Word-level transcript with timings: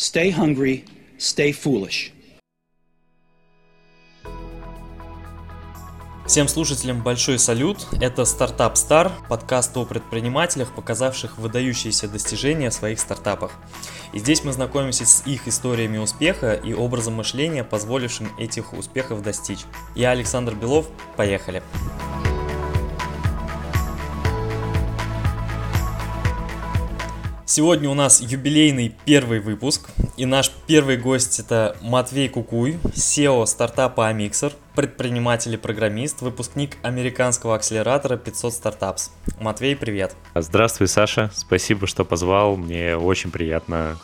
Stay 0.00 0.30
hungry, 0.30 0.84
stay 1.18 1.50
foolish. 1.52 2.12
Всем 6.24 6.46
слушателям 6.46 7.02
большой 7.02 7.40
салют. 7.40 7.84
Это 8.00 8.24
Стартап 8.24 8.76
Стар, 8.76 9.10
подкаст 9.28 9.76
о 9.76 9.84
предпринимателях, 9.84 10.72
показавших 10.72 11.38
выдающиеся 11.38 12.06
достижения 12.06 12.70
в 12.70 12.74
своих 12.74 13.00
стартапах. 13.00 13.50
И 14.12 14.20
здесь 14.20 14.44
мы 14.44 14.52
знакомимся 14.52 15.04
с 15.04 15.26
их 15.26 15.48
историями 15.48 15.98
успеха 15.98 16.52
и 16.52 16.72
образом 16.74 17.14
мышления, 17.14 17.64
позволившим 17.64 18.28
этих 18.38 18.74
успехов 18.74 19.24
достичь. 19.24 19.64
Я 19.96 20.12
Александр 20.12 20.54
Белов, 20.54 20.88
поехали! 21.16 21.60
Сегодня 27.58 27.90
у 27.90 27.94
нас 27.94 28.20
юбилейный 28.20 28.94
первый 29.04 29.40
выпуск, 29.40 29.90
и 30.16 30.26
наш 30.26 30.52
первый 30.68 30.96
гость 30.96 31.40
это 31.40 31.76
Матвей 31.80 32.28
Кукуй, 32.28 32.78
SEO 32.94 33.44
стартапа 33.46 34.12
Amixer, 34.12 34.52
предприниматель 34.76 35.54
и 35.54 35.56
программист, 35.56 36.20
выпускник 36.20 36.76
американского 36.84 37.56
акселератора 37.56 38.16
500 38.16 38.52
Startups. 38.52 39.10
Матвей, 39.40 39.74
привет. 39.74 40.14
Здравствуй, 40.36 40.86
Саша, 40.86 41.32
спасибо, 41.34 41.88
что 41.88 42.04
позвал, 42.04 42.56
мне 42.56 42.96
очень 42.96 43.32
приятно 43.32 43.98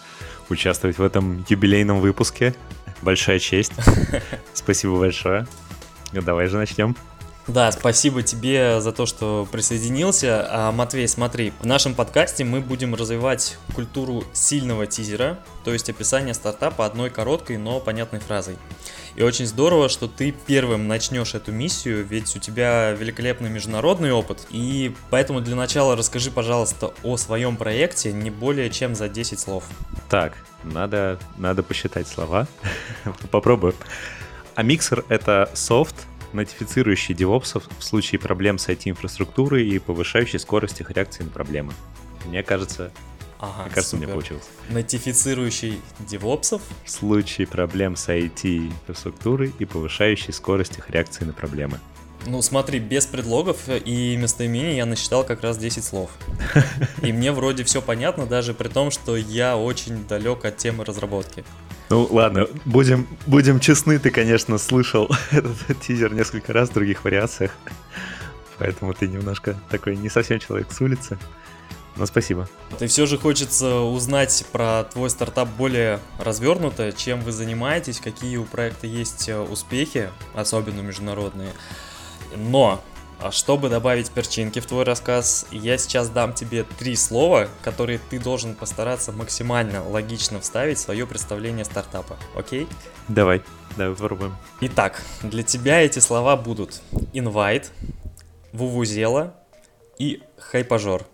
участвовать 0.48 0.98
в 0.98 1.02
этом 1.04 1.46
юбилейном 1.48 2.00
выпуске, 2.00 2.56
большая 3.02 3.38
честь, 3.38 3.72
спасибо 4.52 4.98
большое. 4.98 5.46
Давай 6.12 6.48
же 6.48 6.56
начнем. 6.56 6.96
Да, 7.46 7.70
спасибо 7.72 8.22
тебе 8.22 8.80
за 8.80 8.92
то, 8.92 9.04
что 9.04 9.46
присоединился. 9.50 10.46
А, 10.48 10.72
Матвей, 10.72 11.06
смотри, 11.06 11.52
в 11.60 11.66
нашем 11.66 11.94
подкасте 11.94 12.42
мы 12.42 12.60
будем 12.60 12.94
развивать 12.94 13.58
культуру 13.74 14.24
сильного 14.32 14.86
тизера, 14.86 15.38
то 15.62 15.72
есть 15.72 15.90
описание 15.90 16.32
стартапа 16.32 16.86
одной 16.86 17.10
короткой, 17.10 17.58
но 17.58 17.80
понятной 17.80 18.20
фразой. 18.20 18.56
И 19.14 19.22
очень 19.22 19.46
здорово, 19.46 19.90
что 19.90 20.08
ты 20.08 20.32
первым 20.32 20.88
начнешь 20.88 21.34
эту 21.34 21.52
миссию, 21.52 22.04
ведь 22.04 22.34
у 22.34 22.38
тебя 22.38 22.92
великолепный 22.92 23.50
международный 23.50 24.10
опыт. 24.10 24.46
И 24.48 24.96
поэтому 25.10 25.42
для 25.42 25.54
начала 25.54 25.96
расскажи, 25.96 26.30
пожалуйста, 26.30 26.92
о 27.02 27.18
своем 27.18 27.56
проекте 27.56 28.12
не 28.12 28.30
более 28.30 28.70
чем 28.70 28.94
за 28.94 29.10
10 29.10 29.38
слов. 29.38 29.64
Так, 30.08 30.32
надо, 30.64 31.18
надо 31.36 31.62
посчитать 31.62 32.08
слова. 32.08 32.48
Попробую. 33.30 33.74
А 34.54 34.62
миксер— 34.62 35.04
это 35.08 35.50
софт, 35.54 35.94
нотифицирующий 36.34 37.14
девопсов 37.14 37.64
в 37.78 37.84
случае 37.84 38.18
проблем 38.18 38.58
с 38.58 38.68
IT-инфраструктурой 38.68 39.66
и 39.68 39.78
повышающий 39.78 40.38
скорость 40.38 40.80
их 40.80 40.90
реакции 40.90 41.24
на 41.24 41.30
проблемы. 41.30 41.72
Мне 42.26 42.42
кажется, 42.42 42.90
Ага, 43.40 43.64
Мне 43.64 43.70
кажется, 43.74 43.90
супер. 43.90 43.96
у 43.96 44.06
меня 44.06 44.12
получилось. 44.14 44.44
Нотифицирующий 44.70 45.80
девопсов. 45.98 46.62
В 46.84 46.90
случае 46.90 47.46
проблем 47.46 47.94
с 47.96 48.08
IT-инфраструктурой 48.08 49.52
и 49.58 49.64
повышающий 49.64 50.32
скорость 50.32 50.78
их 50.78 50.88
реакции 50.90 51.24
на 51.24 51.32
проблемы. 51.32 51.78
Ну, 52.26 52.40
смотри, 52.40 52.78
без 52.78 53.04
предлогов 53.04 53.68
и 53.68 54.16
местоимений 54.16 54.76
я 54.76 54.86
насчитал 54.86 55.24
как 55.24 55.42
раз 55.42 55.58
10 55.58 55.84
слов. 55.84 56.10
И 57.02 57.12
мне 57.12 57.32
вроде 57.32 57.64
все 57.64 57.82
понятно, 57.82 58.24
даже 58.24 58.54
при 58.54 58.68
том, 58.68 58.90
что 58.90 59.14
я 59.14 59.58
очень 59.58 60.06
далек 60.06 60.46
от 60.46 60.56
темы 60.56 60.86
разработки. 60.86 61.44
Ну 61.94 62.08
ладно, 62.10 62.48
будем, 62.64 63.06
будем 63.24 63.60
честны, 63.60 64.00
ты, 64.00 64.10
конечно, 64.10 64.58
слышал 64.58 65.08
этот 65.30 65.80
тизер 65.80 66.12
несколько 66.12 66.52
раз 66.52 66.70
в 66.70 66.72
других 66.72 67.04
вариациях, 67.04 67.52
поэтому 68.58 68.92
ты 68.94 69.06
немножко 69.06 69.56
такой 69.70 69.94
не 69.94 70.08
совсем 70.08 70.40
человек 70.40 70.72
с 70.72 70.80
улицы. 70.80 71.20
Но 71.94 72.04
спасибо. 72.06 72.48
И 72.80 72.88
все 72.88 73.06
же 73.06 73.16
хочется 73.16 73.76
узнать 73.76 74.44
про 74.50 74.82
твой 74.92 75.08
стартап 75.08 75.48
более 75.50 76.00
развернуто, 76.18 76.90
чем 76.90 77.20
вы 77.20 77.30
занимаетесь, 77.30 78.00
какие 78.00 78.38
у 78.38 78.44
проекта 78.44 78.88
есть 78.88 79.28
э, 79.28 79.38
успехи, 79.38 80.10
особенно 80.34 80.80
международные. 80.80 81.52
Но, 82.34 82.82
чтобы 83.30 83.68
добавить 83.68 84.10
перчинки 84.10 84.58
в 84.60 84.66
твой 84.66 84.84
рассказ, 84.84 85.46
я 85.50 85.78
сейчас 85.78 86.10
дам 86.10 86.32
тебе 86.32 86.64
три 86.78 86.96
слова, 86.96 87.48
которые 87.62 87.98
ты 87.98 88.18
должен 88.18 88.54
постараться 88.54 89.12
максимально 89.12 89.86
логично 89.88 90.40
вставить 90.40 90.78
в 90.78 90.80
свое 90.80 91.06
представление 91.06 91.64
стартапа. 91.64 92.16
Окей? 92.36 92.66
Давай, 93.08 93.42
давай 93.76 93.94
попробуем. 93.94 94.36
Итак, 94.60 95.02
для 95.22 95.42
тебя 95.42 95.80
эти 95.80 95.98
слова 95.98 96.36
будут 96.36 96.80
invite, 97.12 97.66
вувузела 98.52 99.34
и 99.98 100.22
хайпажор. 100.38 101.06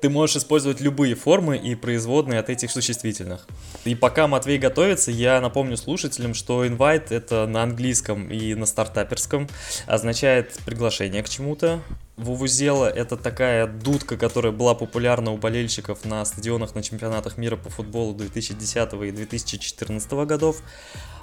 Ты 0.00 0.10
можешь 0.10 0.36
использовать 0.36 0.80
любые 0.80 1.14
формы 1.14 1.56
и 1.56 1.74
производные 1.74 2.40
от 2.40 2.50
этих 2.50 2.70
существительных. 2.70 3.46
И 3.84 3.94
пока 3.94 4.26
Матвей 4.26 4.58
готовится, 4.58 5.10
я 5.10 5.40
напомню 5.40 5.76
слушателям, 5.78 6.34
что 6.34 6.66
invite 6.66 7.06
это 7.10 7.46
на 7.46 7.62
английском 7.62 8.30
и 8.30 8.54
на 8.54 8.66
стартаперском 8.66 9.48
означает 9.86 10.58
приглашение 10.66 11.22
к 11.22 11.28
чему-то. 11.28 11.80
Вувузела 12.16 12.86
это 12.90 13.16
такая 13.16 13.66
дудка, 13.66 14.18
которая 14.18 14.52
была 14.52 14.74
популярна 14.74 15.30
у 15.30 15.38
болельщиков 15.38 16.04
на 16.04 16.22
стадионах 16.26 16.74
на 16.74 16.82
чемпионатах 16.82 17.38
мира 17.38 17.56
по 17.56 17.70
футболу 17.70 18.12
2010 18.14 18.92
и 18.92 19.10
2014 19.12 20.12
годов. 20.26 20.58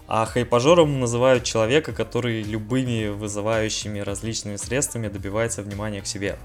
А 0.08 0.26
хайпажором 0.26 1.00
называют 1.00 1.44
человека, 1.44 1.92
который 1.92 2.42
любыми 2.42 3.10
вызывающими 3.10 4.00
различными 4.00 4.56
средствами 4.56 5.10
добивается 5.10 5.62
внимания 5.62 6.02
к 6.02 6.08
себе. 6.08 6.38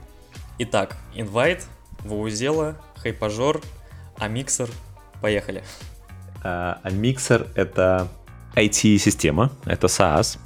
Итак, 0.58 0.98
invite, 1.14 1.62
ваузела, 2.00 2.76
хайпажор, 2.96 3.62
амиксер. 4.18 4.68
Поехали. 5.22 5.62
А 6.44 6.80
а 6.82 6.90
миксер— 6.90 7.46
это 7.54 8.08
IT-система, 8.54 9.52
это 9.64 9.86
SaaS, 9.86 10.38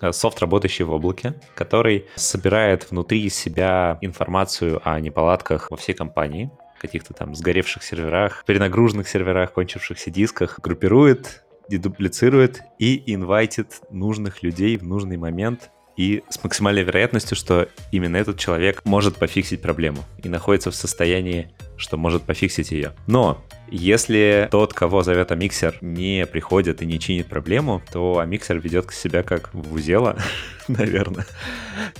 э, 0.00 0.12
софт, 0.12 0.40
работающий 0.40 0.84
в 0.84 0.92
облаке, 0.92 1.34
который 1.54 2.06
собирает 2.14 2.90
внутри 2.90 3.28
себя 3.30 3.98
информацию 4.00 4.80
о 4.84 5.00
неполадках 5.00 5.70
во 5.70 5.76
всей 5.76 5.94
компании, 5.94 6.50
каких-то 6.80 7.14
там 7.14 7.34
сгоревших 7.34 7.82
серверах, 7.82 8.44
перенагруженных 8.46 9.08
серверах, 9.08 9.52
кончившихся 9.52 10.10
дисках, 10.10 10.60
группирует, 10.60 11.44
дедуплицирует 11.68 12.62
и 12.78 13.02
инвайтит 13.12 13.80
нужных 13.90 14.42
людей 14.42 14.76
в 14.76 14.84
нужный 14.84 15.16
момент 15.16 15.70
и 15.98 16.22
с 16.28 16.42
максимальной 16.44 16.84
вероятностью, 16.84 17.36
что 17.36 17.68
именно 17.90 18.16
этот 18.16 18.38
человек 18.38 18.82
может 18.84 19.16
пофиксить 19.16 19.60
проблему 19.60 20.04
и 20.22 20.28
находится 20.28 20.70
в 20.70 20.76
состоянии, 20.76 21.50
что 21.76 21.96
может 21.96 22.22
пофиксить 22.22 22.70
ее. 22.70 22.92
Но 23.08 23.44
если 23.68 24.48
тот, 24.50 24.72
кого 24.72 25.02
зовет 25.02 25.32
Амиксер, 25.32 25.76
не 25.80 26.24
приходит 26.24 26.82
и 26.82 26.86
не 26.86 27.00
чинит 27.00 27.26
проблему, 27.26 27.82
то 27.92 28.18
Амиксер 28.20 28.58
ведет 28.60 28.92
себя 28.92 29.24
как 29.24 29.52
вузела, 29.52 30.16
наверное. 30.68 31.26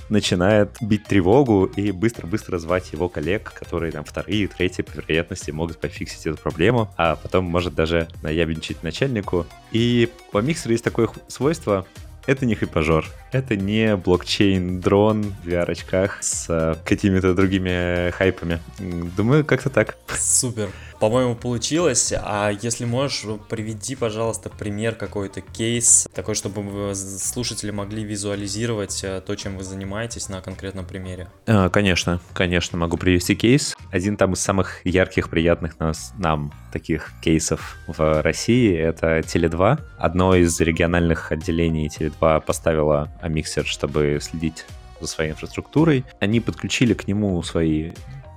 Начинает 0.08 0.76
бить 0.80 1.04
тревогу 1.04 1.64
и 1.64 1.90
быстро-быстро 1.90 2.58
звать 2.58 2.92
его 2.92 3.08
коллег, 3.08 3.52
которые 3.52 3.90
там 3.90 4.04
вторые, 4.04 4.46
третьи 4.46 4.82
по 4.82 4.92
вероятности 4.92 5.50
могут 5.50 5.78
пофиксить 5.78 6.24
эту 6.24 6.40
проблему, 6.40 6.88
а 6.96 7.16
потом 7.16 7.46
может 7.46 7.74
даже 7.74 8.06
наябничать 8.22 8.84
начальнику. 8.84 9.44
И 9.72 10.08
у 10.32 10.38
Амиксера 10.38 10.70
есть 10.70 10.84
такое 10.84 11.08
свойство, 11.26 11.84
это 12.28 12.44
не 12.44 12.54
хайпажор, 12.54 13.06
это 13.32 13.56
не 13.56 13.96
блокчейн-дрон 13.96 15.34
в 15.42 15.48
VR-очках 15.48 16.18
с 16.20 16.46
э, 16.50 16.74
какими-то 16.84 17.32
другими 17.32 18.10
хайпами. 18.10 18.60
Думаю, 18.78 19.46
как-то 19.46 19.70
так. 19.70 19.96
Супер. 20.18 20.68
По-моему, 21.00 21.36
получилось. 21.36 22.12
А 22.16 22.50
если 22.50 22.84
можешь, 22.84 23.24
приведи, 23.48 23.94
пожалуйста, 23.94 24.50
пример 24.50 24.94
какой-то, 24.96 25.40
кейс, 25.40 26.08
такой, 26.14 26.34
чтобы 26.34 26.62
вы- 26.62 26.94
слушатели 26.94 27.70
могли 27.70 28.02
визуализировать 28.04 29.04
э, 29.04 29.20
то, 29.24 29.36
чем 29.36 29.56
вы 29.56 29.64
занимаетесь 29.64 30.28
на 30.28 30.40
конкретном 30.40 30.84
примере. 30.86 31.28
А, 31.46 31.68
Конечно, 31.68 32.20
конечно, 32.32 32.76
могу 32.78 32.96
привести 32.96 33.36
кейс. 33.36 33.76
Один 33.92 34.16
там 34.16 34.32
из 34.32 34.40
самых 34.40 34.84
ярких, 34.84 35.30
приятных 35.30 35.78
нас, 35.78 36.12
нам 36.18 36.52
таких 36.72 37.12
кейсов 37.22 37.76
в 37.86 38.22
России— 38.22 38.76
это 38.76 39.20
Теле2. 39.20 39.80
Одно 39.98 40.34
из 40.34 40.60
региональных 40.60 41.30
отделений 41.30 41.86
Теле2 41.88 42.40
поставило 42.44 43.12
Амиксер, 43.22 43.64
чтобы 43.64 44.18
следить 44.20 44.64
за 45.00 45.06
своей 45.06 45.30
инфраструктурой. 45.30 46.04
Они 46.18 46.40
подключили 46.40 46.94
к 46.94 47.06
нему 47.06 47.40
свои 47.44 47.92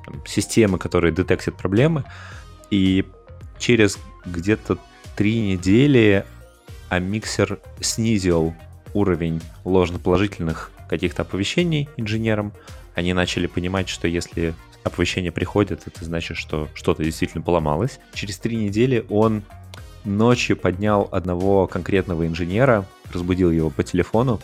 там, 0.06 0.24
системы, 0.28 0.78
которые 0.78 1.12
детектят 1.12 1.56
проблемы, 1.58 2.04
и 2.72 3.06
через 3.60 4.00
где-то 4.26 4.78
три 5.16 5.40
недели 5.40 6.26
Амиксер 6.90 7.60
снизил 7.80 8.56
уровень 8.94 9.42
ложноположительных 9.64 10.72
каких-то 10.90 11.22
оповещений 11.22 11.88
инженерам. 11.98 12.54
Они 12.96 13.14
начали 13.14 13.48
понимать, 13.48 13.88
что 13.88 14.08
если 14.08 14.54
оповещения 14.84 15.32
приходят, 15.32 15.84
это 15.86 16.04
значит, 16.04 16.38
что 16.38 16.68
что-то 16.74 17.04
действительно 17.04 17.44
поломалось. 17.44 18.00
Через 18.14 18.38
три 18.40 18.56
недели 18.58 19.06
он 19.10 19.44
ночью 20.04 20.58
поднял 20.58 21.08
одного 21.12 21.68
конкретного 21.68 22.26
инженера, 22.26 22.86
разбудил 23.14 23.52
его 23.52 23.70
по 23.70 23.84
телефону, 23.84 24.42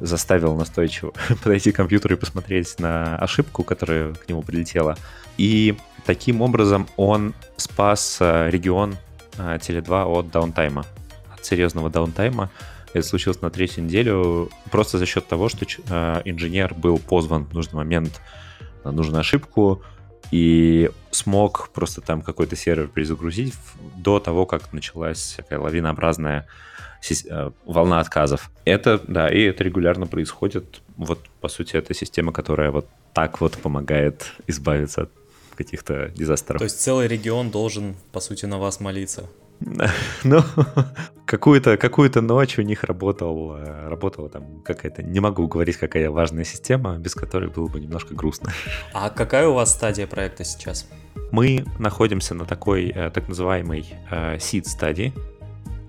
заставил 0.00 0.54
настойчиво 0.56 1.12
подойти 1.42 1.72
к 1.72 1.76
компьютеру 1.76 2.14
и 2.14 2.18
посмотреть 2.18 2.78
на 2.78 3.16
ошибку, 3.16 3.64
которая 3.64 4.14
к 4.14 4.28
нему 4.28 4.42
прилетела. 4.42 4.96
И 5.36 5.76
таким 6.04 6.42
образом 6.42 6.88
он 6.96 7.34
спас 7.56 8.18
э, 8.20 8.50
регион 8.50 8.96
а, 9.38 9.56
Теле2 9.56 10.18
от 10.18 10.30
даунтайма, 10.30 10.84
от 11.32 11.44
серьезного 11.44 11.90
даунтайма. 11.90 12.50
Это 12.92 13.06
случилось 13.06 13.40
на 13.40 13.50
третью 13.50 13.84
неделю 13.84 14.50
просто 14.70 14.98
за 14.98 15.06
счет 15.06 15.26
того, 15.26 15.48
что 15.48 15.66
а, 15.90 16.22
инженер 16.24 16.74
был 16.74 16.98
позван 16.98 17.44
в 17.44 17.52
нужный 17.52 17.76
момент 17.76 18.20
на 18.84 18.92
нужную 18.92 19.20
ошибку 19.20 19.82
и 20.30 20.90
смог 21.10 21.70
просто 21.72 22.00
там 22.00 22.22
какой-то 22.22 22.56
сервер 22.56 22.88
перезагрузить 22.88 23.54
до 23.96 24.20
того, 24.20 24.46
как 24.46 24.72
началась 24.72 25.34
такая 25.36 25.58
лавинообразная 25.58 26.46
волна 27.64 28.00
отказов. 28.00 28.50
Это, 28.64 29.00
да, 29.06 29.28
и 29.28 29.42
это 29.42 29.64
регулярно 29.64 30.06
происходит. 30.06 30.82
Вот, 30.96 31.20
по 31.40 31.48
сути, 31.48 31.76
это 31.76 31.94
система, 31.94 32.32
которая 32.32 32.70
вот 32.70 32.88
так 33.12 33.40
вот 33.40 33.56
помогает 33.58 34.32
избавиться 34.46 35.02
от 35.02 35.10
каких-то 35.54 36.08
дизастров. 36.08 36.58
То 36.58 36.64
есть 36.64 36.80
целый 36.80 37.06
регион 37.06 37.50
должен, 37.50 37.96
по 38.12 38.20
сути, 38.20 38.46
на 38.46 38.58
вас 38.58 38.80
молиться. 38.80 39.28
Ну, 40.24 40.40
какую-то 41.26 41.76
какую 41.76 42.10
ночь 42.22 42.58
у 42.58 42.62
них 42.62 42.84
работал, 42.84 43.56
э, 43.56 43.88
работала 43.88 44.28
там 44.28 44.62
какая-то, 44.62 45.02
не 45.02 45.20
могу 45.20 45.46
говорить, 45.46 45.76
какая 45.76 46.10
важная 46.10 46.44
система, 46.44 46.98
без 46.98 47.14
которой 47.14 47.50
было 47.50 47.68
бы 47.68 47.80
немножко 47.80 48.14
грустно. 48.14 48.52
А 48.92 49.10
какая 49.10 49.46
у 49.48 49.54
вас 49.54 49.72
стадия 49.72 50.06
проекта 50.06 50.44
сейчас? 50.44 50.88
Мы 51.30 51.64
находимся 51.78 52.34
на 52.34 52.44
такой 52.44 52.88
э, 52.88 53.10
так 53.10 53.28
называемой 53.28 53.86
э, 54.10 54.36
seed 54.36 54.64
стадии, 54.64 55.12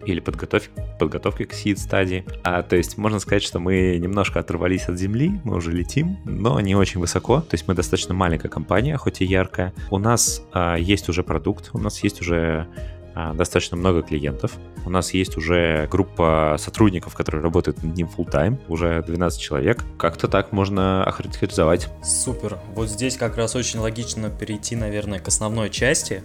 или 0.05 0.19
подготовки, 0.19 0.69
подготовки 0.99 1.43
к 1.43 1.53
seed 1.53 1.77
стадии. 1.77 2.25
А, 2.43 2.63
то 2.63 2.75
есть 2.75 2.97
можно 2.97 3.19
сказать, 3.19 3.43
что 3.43 3.59
мы 3.59 3.97
немножко 3.97 4.39
оторвались 4.39 4.87
от 4.87 4.97
земли, 4.97 5.39
мы 5.43 5.55
уже 5.55 5.71
летим, 5.71 6.17
но 6.25 6.59
не 6.59 6.75
очень 6.75 6.99
высоко. 6.99 7.41
То 7.41 7.53
есть 7.53 7.67
мы 7.67 7.73
достаточно 7.73 8.13
маленькая 8.13 8.49
компания, 8.49 8.97
хоть 8.97 9.21
и 9.21 9.25
яркая. 9.25 9.73
У 9.89 9.97
нас 9.97 10.43
а, 10.53 10.75
есть 10.75 11.09
уже 11.09 11.23
продукт, 11.23 11.71
у 11.73 11.79
нас 11.79 12.03
есть 12.03 12.21
уже 12.21 12.67
достаточно 13.15 13.77
много 13.77 14.01
клиентов. 14.01 14.53
У 14.85 14.89
нас 14.89 15.13
есть 15.13 15.37
уже 15.37 15.87
группа 15.89 16.57
сотрудников, 16.59 17.15
которые 17.15 17.41
работают 17.41 17.81
над 17.81 17.95
ним 17.95 18.09
full 18.15 18.29
time, 18.29 18.59
уже 18.67 19.01
12 19.01 19.39
человек. 19.39 19.83
Как-то 19.97 20.27
так 20.27 20.51
можно 20.51 21.03
охарактеризовать. 21.03 21.87
Супер. 22.03 22.59
Вот 22.73 22.89
здесь 22.89 23.17
как 23.17 23.37
раз 23.37 23.55
очень 23.55 23.79
логично 23.79 24.29
перейти, 24.29 24.75
наверное, 24.75 25.19
к 25.19 25.27
основной 25.27 25.69
части. 25.69 26.23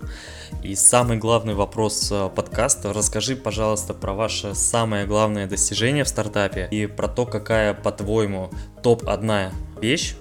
И 0.63 0.75
самый 0.75 1.17
главный 1.17 1.55
вопрос 1.55 2.11
э, 2.11 2.29
подкаста. 2.35 2.93
Расскажи, 2.93 3.37
пожалуйста, 3.37 3.95
про 3.95 4.13
ваше 4.13 4.55
самое 4.55 5.07
главное 5.07 5.47
достижение 5.47 6.05
в 6.05 6.09
стартапе 6.09 6.69
и 6.71 6.87
про 6.87 7.09
то, 7.09 7.25
какая, 7.25 7.73
по-твоему, 7.73 8.51
топ-1 8.83 9.53
вещь 9.81 10.17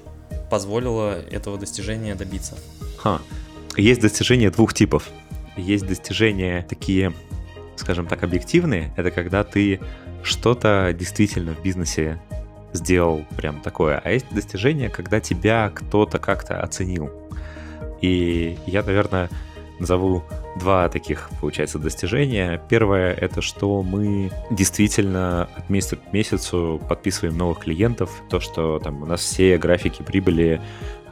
позволила 0.49 1.19
этого 1.19 1.57
достижения 1.57 2.15
добиться. 2.15 2.55
Ха. 2.97 3.19
Есть 3.75 4.01
достижения 4.01 4.49
двух 4.49 4.73
типов 4.73 5.09
есть 5.59 5.87
достижения 5.87 6.65
такие, 6.67 7.13
скажем 7.75 8.07
так, 8.07 8.23
объективные. 8.23 8.93
Это 8.97 9.11
когда 9.11 9.43
ты 9.43 9.79
что-то 10.23 10.93
действительно 10.97 11.53
в 11.53 11.61
бизнесе 11.61 12.21
сделал 12.73 13.25
прям 13.35 13.61
такое. 13.61 14.01
А 14.03 14.11
есть 14.11 14.25
достижения, 14.31 14.89
когда 14.89 15.19
тебя 15.19 15.71
кто-то 15.73 16.19
как-то 16.19 16.61
оценил. 16.61 17.11
И 18.01 18.57
я, 18.65 18.83
наверное, 18.83 19.29
назову 19.79 20.23
два 20.59 20.89
таких, 20.89 21.29
получается, 21.39 21.79
достижения. 21.79 22.61
Первое— 22.69 23.13
это 23.21 23.41
что 23.41 23.81
мы 23.81 24.31
действительно 24.51 25.49
от 25.55 25.69
месяца 25.69 25.95
к 25.95 26.13
месяцу 26.13 26.81
подписываем 26.87 27.37
новых 27.37 27.59
клиентов. 27.59 28.11
То, 28.29 28.39
что 28.39 28.79
там 28.79 29.01
у 29.01 29.05
нас 29.05 29.21
все 29.21 29.57
графики 29.57 30.01
прибыли, 30.03 30.61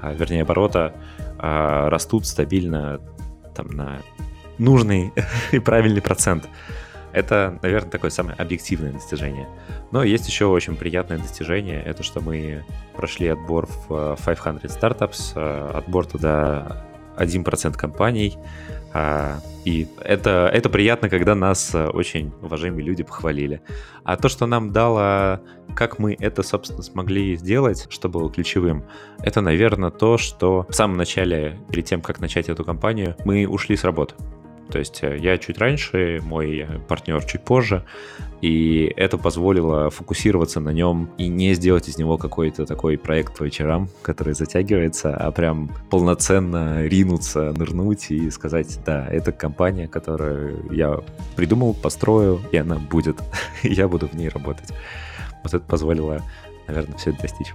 а, 0.02 0.14
вернее, 0.14 0.42
оборота 0.42 0.94
а, 1.40 1.90
растут 1.90 2.26
стабильно 2.26 3.00
там 3.56 3.68
на 3.70 4.02
нужный 4.58 5.14
и 5.52 5.60
правильный 5.60 6.02
процент. 6.02 6.48
Это, 7.14 7.58
наверное, 7.62 7.90
такое 7.90 8.12
самое 8.12 8.36
объективное 8.38 8.92
достижение. 8.92 9.48
Но 9.92 10.04
есть 10.04 10.28
еще 10.28 10.46
очень 10.46 10.76
приятное 10.76 11.18
достижение. 11.18 11.82
Это 11.82 12.04
что 12.04 12.22
мы 12.22 12.64
прошли 12.96 13.28
отбор 13.28 13.68
в 13.88 14.18
500 14.24 14.66
Startups, 14.66 15.32
э, 15.36 15.72
отбор 15.74 16.06
туда 16.06 16.86
1% 17.18 17.76
компаний. 17.78 18.38
А, 18.94 19.40
и 19.66 19.88
это, 20.00 20.50
это 20.54 20.70
приятно, 20.70 21.10
когда 21.10 21.36
нас 21.36 21.74
э, 21.76 21.88
очень 21.88 22.32
уважаемые 22.42 22.86
люди 22.86 23.04
похвалили. 23.04 23.62
А 24.04 24.16
то, 24.16 24.30
что 24.30 24.46
нам 24.46 24.72
дало, 24.72 25.42
как 25.76 26.00
мы 26.00 26.16
это, 26.20 26.42
собственно, 26.42 26.82
смогли 26.82 27.36
сделать, 27.36 27.88
что 27.90 28.10
было 28.10 28.32
ключевым, 28.32 28.86
это, 29.20 29.42
наверное, 29.42 29.90
то, 29.90 30.18
что 30.18 30.66
в 30.70 30.74
самом 30.74 30.98
начале, 30.98 31.60
перед 31.70 31.86
тем, 31.86 32.02
как 32.02 32.20
начать 32.20 32.50
эту 32.50 32.64
компанию, 32.64 33.16
мы 33.26 33.46
ушли 33.46 33.76
с 33.76 33.84
работы. 33.84 34.16
То 34.72 34.80
есть 34.80 35.00
э, 35.04 35.18
я 35.18 35.38
чуть 35.38 35.58
раньше, 35.58 36.22
мой 36.24 36.68
партнер 36.88 37.24
чуть 37.24 37.42
позже, 37.42 37.84
и 38.42 38.94
это 38.96 39.18
позволило 39.18 39.90
фокусироваться 39.90 40.60
на 40.60 40.70
нем 40.70 41.10
и 41.18 41.28
не 41.28 41.54
сделать 41.54 41.88
из 41.88 41.98
него 41.98 42.18
какой-то 42.18 42.66
такой 42.66 42.98
проект 42.98 43.36
по 43.38 43.44
вечерам, 43.44 43.90
который 44.02 44.34
затягивается, 44.34 45.16
а 45.16 45.32
прям 45.32 45.72
полноценно 45.90 46.86
ринуться, 46.86 47.54
нырнуть 47.58 48.12
и 48.12 48.30
сказать, 48.30 48.80
да, 48.86 49.08
это 49.08 49.32
компания, 49.32 49.88
которую 49.88 50.72
я 50.72 51.00
придумал, 51.36 51.74
построю, 51.74 52.42
и 52.52 52.58
она 52.58 52.76
будет, 52.76 53.18
я 53.64 53.88
буду 53.88 54.08
в 54.08 54.14
ней 54.14 54.30
работать. 54.30 54.70
Вот 55.44 55.54
это 55.54 55.66
позволило, 55.66 56.22
наверное, 56.68 56.98
все 56.98 57.12
это 57.12 57.24
достичь. 57.24 57.54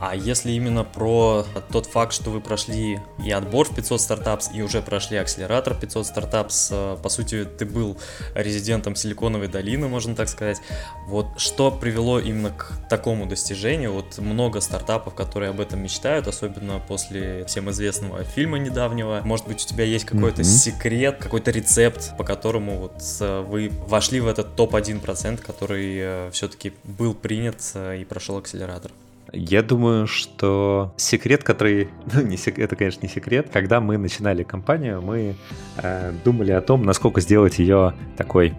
А 0.00 0.14
если 0.14 0.52
именно 0.52 0.84
про 0.84 1.44
тот 1.72 1.86
факт, 1.86 2.12
что 2.12 2.30
вы 2.30 2.40
прошли 2.40 3.00
и 3.24 3.30
отбор 3.30 3.66
в 3.66 3.74
500 3.74 4.00
стартапс, 4.00 4.50
и 4.54 4.62
уже 4.62 4.80
прошли 4.80 5.16
акселератор 5.16 5.74
500 5.74 6.06
стартапс, 6.06 6.68
э, 6.70 6.96
по 7.02 7.08
сути, 7.08 7.44
ты 7.44 7.66
был 7.66 7.96
резидентом 8.34 8.94
Силиконовой 8.94 9.48
долины, 9.48 9.88
можно 9.88 10.14
так 10.14 10.28
сказать. 10.28 10.60
Вот 11.06 11.26
что 11.36 11.70
привело 11.72 12.20
именно 12.20 12.50
к 12.50 12.72
такому 12.88 13.26
достижению? 13.26 13.92
Вот 13.92 14.18
много 14.18 14.60
стартапов, 14.60 15.14
которые 15.14 15.50
об 15.50 15.60
этом 15.60 15.82
мечтают, 15.82 16.28
особенно 16.28 16.78
после 16.78 17.44
всем 17.46 17.70
известного 17.70 18.22
фильма 18.22 18.58
недавнего. 18.58 19.20
Может 19.24 19.48
быть, 19.48 19.64
у 19.64 19.68
тебя 19.68 19.84
есть 19.84 20.04
какой-то 20.04 20.42
mm-hmm. 20.42 20.44
секрет, 20.44 21.16
какой-то 21.18 21.50
рецепт, 21.50 22.16
по 22.16 22.22
которому 22.22 22.78
вот 22.78 23.02
э, 23.20 23.40
вы 23.40 23.72
вошли 23.88 24.20
в 24.20 24.28
этот 24.28 24.54
топ-1%, 24.54 25.42
который 25.44 25.96
э, 25.98 26.30
все-таки 26.32 26.72
был 26.84 27.14
принят 27.14 27.58
и 27.74 28.04
прошел 28.04 28.38
акселератор? 28.38 28.92
Я 29.32 29.62
думаю, 29.62 30.06
что 30.06 30.94
секрет, 30.96 31.44
который... 31.44 31.88
Ну, 32.12 32.22
не 32.22 32.36
сек... 32.36 32.58
это, 32.58 32.76
конечно, 32.76 33.02
не 33.02 33.08
секрет. 33.08 33.48
Когда 33.52 33.80
мы 33.80 33.98
начинали 33.98 34.42
компанию, 34.42 35.02
мы 35.02 35.34
э, 35.76 36.12
думали 36.24 36.52
о 36.52 36.60
том, 36.60 36.82
насколько 36.82 37.20
сделать 37.20 37.58
ее 37.58 37.94
такой, 38.16 38.54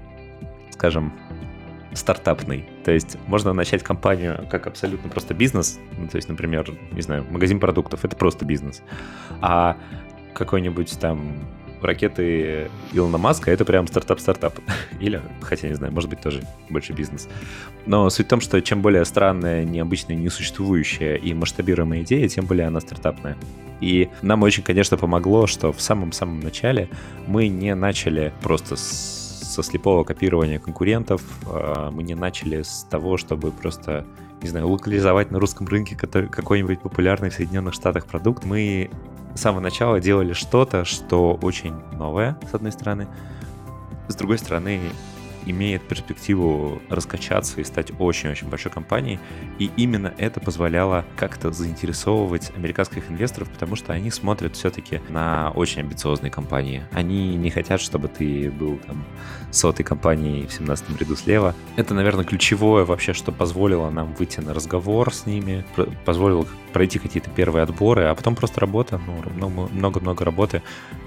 скажем, 0.72 1.13
стартапный. 1.93 2.65
То 2.84 2.91
есть 2.91 3.17
можно 3.27 3.53
начать 3.53 3.84
компанию 3.84 4.48
как 4.50 4.67
абсолютно 4.67 5.10
просто 5.10 5.34
бизнес. 5.34 5.79
Ну, 5.98 6.08
то 6.08 6.17
есть, 6.17 6.29
например, 6.29 6.72
не 6.91 7.01
знаю, 7.01 7.25
магазин 7.29 7.60
продуктов— 7.60 8.00
это 8.05 8.15
просто 8.15 8.46
бизнес. 8.46 8.82
А 9.41 9.77
какой-нибудь 10.34 11.00
там 11.00 11.34
ракеты 11.81 12.69
Илона 12.93 13.17
Маска— 13.17 13.51
это 13.51 13.65
прям 13.65 13.88
стартап-стартап. 13.88 14.59
Или, 15.00 15.21
хотя 15.41 15.67
не 15.67 15.75
знаю, 15.75 15.93
может 15.93 16.09
быть, 16.09 16.21
тоже 16.21 16.43
больше 16.69 16.93
бизнес. 16.93 17.27
Но 17.86 18.09
суть 18.09 18.27
в 18.27 18.29
том, 18.29 18.41
что 18.41 18.62
чем 18.62 18.81
более 18.81 19.05
странная, 19.05 19.63
необычная, 19.65 20.15
несуществующая 20.15 21.15
и 21.15 21.33
масштабируемая 21.33 22.01
идея, 22.01 22.27
тем 22.27 22.45
более 22.45 22.67
она 22.67 22.79
стартапная. 22.79 23.38
И 23.81 24.09
нам 24.21 24.43
очень, 24.43 24.63
конечно, 24.63 24.98
помогло, 24.98 25.48
что 25.48 25.71
в 25.71 25.81
самом-самом 25.81 26.41
начале 26.41 26.89
мы 27.27 27.48
не 27.48 27.74
начали 27.75 28.33
просто 28.41 28.75
с 28.75 29.19
со 29.50 29.63
слепого 29.63 30.03
копирования 30.03 30.59
конкурентов, 30.59 31.24
а 31.48 31.89
мы 31.89 32.03
не 32.03 32.13
начали 32.13 32.62
с 32.62 32.86
того, 32.89 33.17
чтобы 33.17 33.51
просто 33.51 34.05
не 34.41 34.48
знаю, 34.48 34.69
локализовать 34.69 35.31
на 35.31 35.39
русском 35.39 35.67
рынке 35.67 35.95
какой-нибудь 35.95 36.79
популярный 36.79 37.29
в 37.29 37.33
Соединенных 37.33 37.74
Штатах 37.74 38.05
продукт. 38.05 38.45
Мы 38.45 38.89
с 39.36 39.41
самого 39.41 39.62
начала 39.62 40.00
делали 40.00 40.33
что-то, 40.33 40.86
что 40.86 41.38
очень 41.41 41.75
новое, 41.93 42.38
с 42.50 42.53
одной 42.53 42.71
стороны. 42.71 43.07
С 44.07 44.15
другой 44.15 44.38
стороны, 44.38 44.81
имеет 45.50 45.82
перспективу 45.84 46.82
раскачаться 46.89 47.62
и 47.62 47.63
стать 47.63 47.91
очень-очень 47.98 48.48
большой 48.48 48.72
компанией. 48.72 49.20
И 49.58 49.72
именно 49.77 50.13
это 50.18 50.39
позволяло 50.39 51.06
как-то 51.15 51.51
заинтересовывать 51.51 52.51
американских 52.56 53.10
инвесторов, 53.10 53.50
потому 53.50 53.75
что 53.75 53.94
они 53.94 54.12
смотрят 54.12 54.56
все-таки 54.56 55.01
на 55.10 55.51
очень 55.56 55.82
амбициозные 55.82 56.32
компании. 56.32 56.84
Они 56.91 57.36
не 57.36 57.50
хотят, 57.50 57.82
чтобы 57.82 58.08
ты 58.08 58.51
был 58.51 58.77
там 58.77 59.06
сотой 59.51 59.86
компанией 59.86 60.48
в 60.48 60.53
17 60.53 61.00
ряду 61.00 61.15
слева. 61.15 61.56
Это, 61.75 61.94
наверное, 61.94 62.25
ключевое 62.25 62.86
вообще, 62.86 63.13
что 63.13 63.32
позволило 63.32 63.89
нам 63.89 64.13
выйти 64.13 64.39
на 64.39 64.53
разговор 64.53 65.13
с 65.13 65.25
ними, 65.25 65.65
позволило 66.06 66.46
пройти 66.74 67.00
какие-то 67.00 67.29
первые 67.29 67.63
отборы, 67.63 68.06
а 68.06 68.15
потом 68.15 68.36
просто 68.36 68.60
работа, 68.60 69.01
ну, 69.36 69.70
много-много 69.72 70.24
работы, 70.24 70.62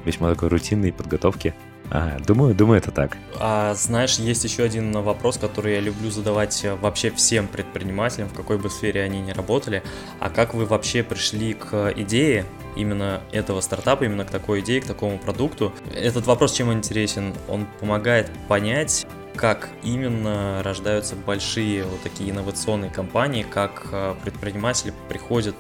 весьма 0.05 0.31
такой 0.31 0.49
рутинной 0.49 0.93
подготовки 0.93 1.55
а, 1.91 2.19
думаю, 2.21 2.55
думаю, 2.55 2.79
это 2.79 2.91
так. 2.91 3.17
А 3.39 3.75
знаешь, 3.75 4.19
есть 4.19 4.45
еще 4.45 4.63
один 4.63 4.93
вопрос, 4.93 5.37
который 5.37 5.75
я 5.75 5.81
люблю 5.81 6.11
задавать 6.11 6.65
э, 6.65 6.75
вообще 6.75 7.11
всем 7.11 7.47
предпринимателям, 7.49 8.29
в 8.29 8.35
какой 8.35 8.59
бы 8.59 8.71
сфере 8.71 9.03
они 9.03 9.21
ни 9.21 9.33
работали. 9.33 9.83
А 10.19 10.31
как 10.31 10.55
вы 10.55 10.65
вообще 10.65 11.03
пришли 11.03 11.55
к 11.55 11.93
идее 11.97 12.47
именно 12.77 13.21
этого 13.33 13.61
стартапа, 13.61 14.05
именно 14.05 14.25
к 14.25 14.31
такой 14.31 14.61
идее, 14.61 14.81
к 14.81 14.87
такому 14.87 15.19
продукту. 15.19 15.73
Этот 15.95 16.27
вопрос 16.27 16.53
чем 16.53 16.73
интересен? 16.73 17.35
Он 17.49 17.67
помогает 17.81 18.31
понять, 18.49 19.07
как 19.37 19.71
именно 19.83 20.63
рождаются 20.63 21.17
большие 21.17 21.85
вот 21.85 22.03
такие 22.03 22.31
инновационные 22.31 22.91
компании, 22.91 23.43
как 23.43 23.89
э, 23.91 24.15
предприниматели 24.23 24.93
приходят 25.09 25.57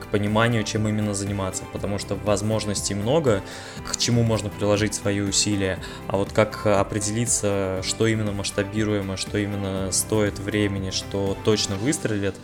к 0.00 0.06
пониманию, 0.08 0.62
чем 0.64 0.86
именно 0.88 1.14
заниматься, 1.14 1.64
потому 1.72 1.98
что 1.98 2.14
возможностей 2.16 2.94
много, 2.94 3.42
к 3.86 3.96
чему 3.96 4.22
можно 4.22 4.50
приложить 4.50 4.94
свои 4.94 5.20
усилия, 5.20 5.78
а 6.08 6.16
вот 6.16 6.32
как 6.32 6.66
определиться, 6.66 7.80
что 7.82 8.06
именно 8.06 8.32
масштабируемо, 8.32 9.16
что 9.16 9.38
именно 9.38 9.90
стоит 9.90 10.38
времени, 10.38 10.90
что 10.90 11.36
точно 11.44 11.76
выстрелит, 11.76 12.34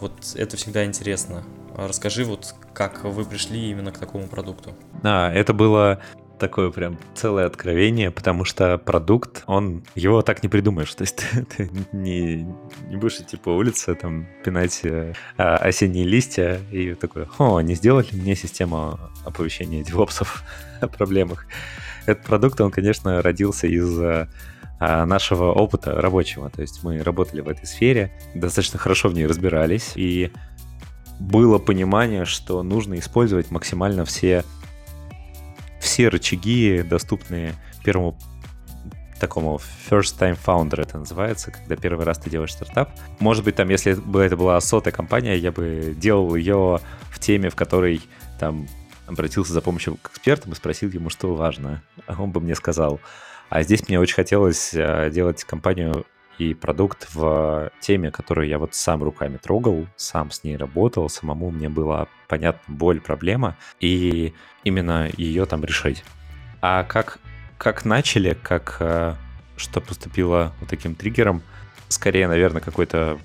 вот 0.00 0.12
это 0.34 0.56
всегда 0.56 0.84
интересно. 0.84 1.44
Расскажи 1.76 2.24
вот, 2.24 2.54
как 2.72 3.04
вы 3.04 3.24
пришли 3.24 3.70
именно 3.70 3.92
к 3.92 3.98
такому 3.98 4.26
продукту. 4.26 4.74
Да, 5.02 5.32
это 5.32 5.52
было 5.54 6.00
такое 6.40 6.70
прям 6.70 6.98
целое 7.14 7.46
откровение, 7.46 8.10
потому 8.10 8.44
что 8.44 8.78
продукт, 8.78 9.44
он, 9.46 9.84
его 9.94 10.22
так 10.22 10.42
не 10.42 10.48
придумаешь. 10.48 10.92
То 10.94 11.02
есть 11.02 11.16
ты, 11.30 11.44
ты 11.44 11.70
не, 11.92 12.42
не 12.88 12.96
будешь 12.96 13.20
идти 13.20 13.36
по 13.36 13.50
улице, 13.50 13.94
там, 13.94 14.26
пинать 14.44 14.80
э, 14.82 15.12
осенние 15.36 16.04
листья 16.04 16.60
и 16.72 16.94
такой, 16.94 17.26
о, 17.38 17.60
не 17.60 17.74
сделали 17.74 18.08
мне 18.12 18.34
систему 18.34 18.98
оповещения 19.24 19.84
девопсов 19.84 20.42
о 20.80 20.88
проблемах. 20.88 21.46
Этот 22.06 22.24
продукт, 22.24 22.60
он, 22.60 22.70
конечно, 22.70 23.22
родился 23.22 23.66
из 23.68 24.00
э, 24.00 24.26
нашего 24.80 25.52
опыта 25.52 26.00
рабочего. 26.00 26.50
То 26.50 26.62
есть 26.62 26.82
мы 26.82 27.02
работали 27.02 27.42
в 27.42 27.48
этой 27.48 27.66
сфере, 27.66 28.10
достаточно 28.34 28.78
хорошо 28.78 29.10
в 29.10 29.14
ней 29.14 29.26
разбирались, 29.26 29.92
и 29.94 30.32
было 31.20 31.58
понимание, 31.58 32.24
что 32.24 32.62
нужно 32.62 32.98
использовать 32.98 33.50
максимально 33.50 34.06
все 34.06 34.42
все 35.80 36.08
рычаги, 36.08 36.82
доступные 36.82 37.54
первому 37.84 38.16
такому 39.18 39.60
first 39.90 40.18
time 40.18 40.38
founder 40.42 40.80
это 40.80 40.98
называется, 40.98 41.50
когда 41.50 41.76
первый 41.76 42.04
раз 42.04 42.18
ты 42.18 42.30
делаешь 42.30 42.52
стартап. 42.52 42.90
Может 43.18 43.44
быть, 43.44 43.54
там, 43.54 43.68
если 43.68 43.92
бы 43.92 44.22
это 44.22 44.36
была 44.36 44.60
сотая 44.60 44.92
компания, 44.92 45.36
я 45.36 45.52
бы 45.52 45.94
делал 45.96 46.34
ее 46.34 46.80
в 47.10 47.18
теме, 47.20 47.50
в 47.50 47.54
которой 47.54 48.00
там 48.38 48.66
обратился 49.06 49.52
за 49.52 49.60
помощью 49.60 49.96
к 49.96 50.10
экспертам 50.10 50.52
и 50.52 50.56
спросил 50.56 50.90
ему, 50.90 51.10
что 51.10 51.34
важно. 51.34 51.82
А 52.06 52.20
он 52.20 52.30
бы 52.30 52.40
мне 52.40 52.54
сказал. 52.54 53.00
А 53.50 53.62
здесь 53.62 53.88
мне 53.88 53.98
очень 53.98 54.14
хотелось 54.14 54.72
э, 54.72 55.10
делать 55.12 55.44
компанию 55.44 56.06
и 56.40 56.54
продукт 56.54 57.06
в 57.12 57.70
теме, 57.80 58.10
которую 58.10 58.48
я 58.48 58.58
вот 58.58 58.74
сам 58.74 59.02
руками 59.02 59.36
трогал, 59.36 59.86
сам 59.96 60.30
с 60.30 60.42
ней 60.42 60.56
работал, 60.56 61.10
самому 61.10 61.50
мне 61.50 61.68
была 61.68 62.08
понятна 62.28 62.74
боль, 62.74 62.98
проблема, 62.98 63.58
и 63.78 64.32
именно 64.64 65.10
ее 65.18 65.44
там 65.44 65.62
решить. 65.64 66.02
А 66.62 66.84
как, 66.84 67.18
как 67.58 67.84
начали, 67.84 68.34
как 68.42 68.78
э, 68.80 69.16
что 69.58 69.82
поступило 69.82 70.54
вот 70.60 70.70
таким 70.70 70.94
триггером, 70.94 71.42
скорее, 71.88 72.26
наверное, 72.26 72.62
какой-то 72.62 73.18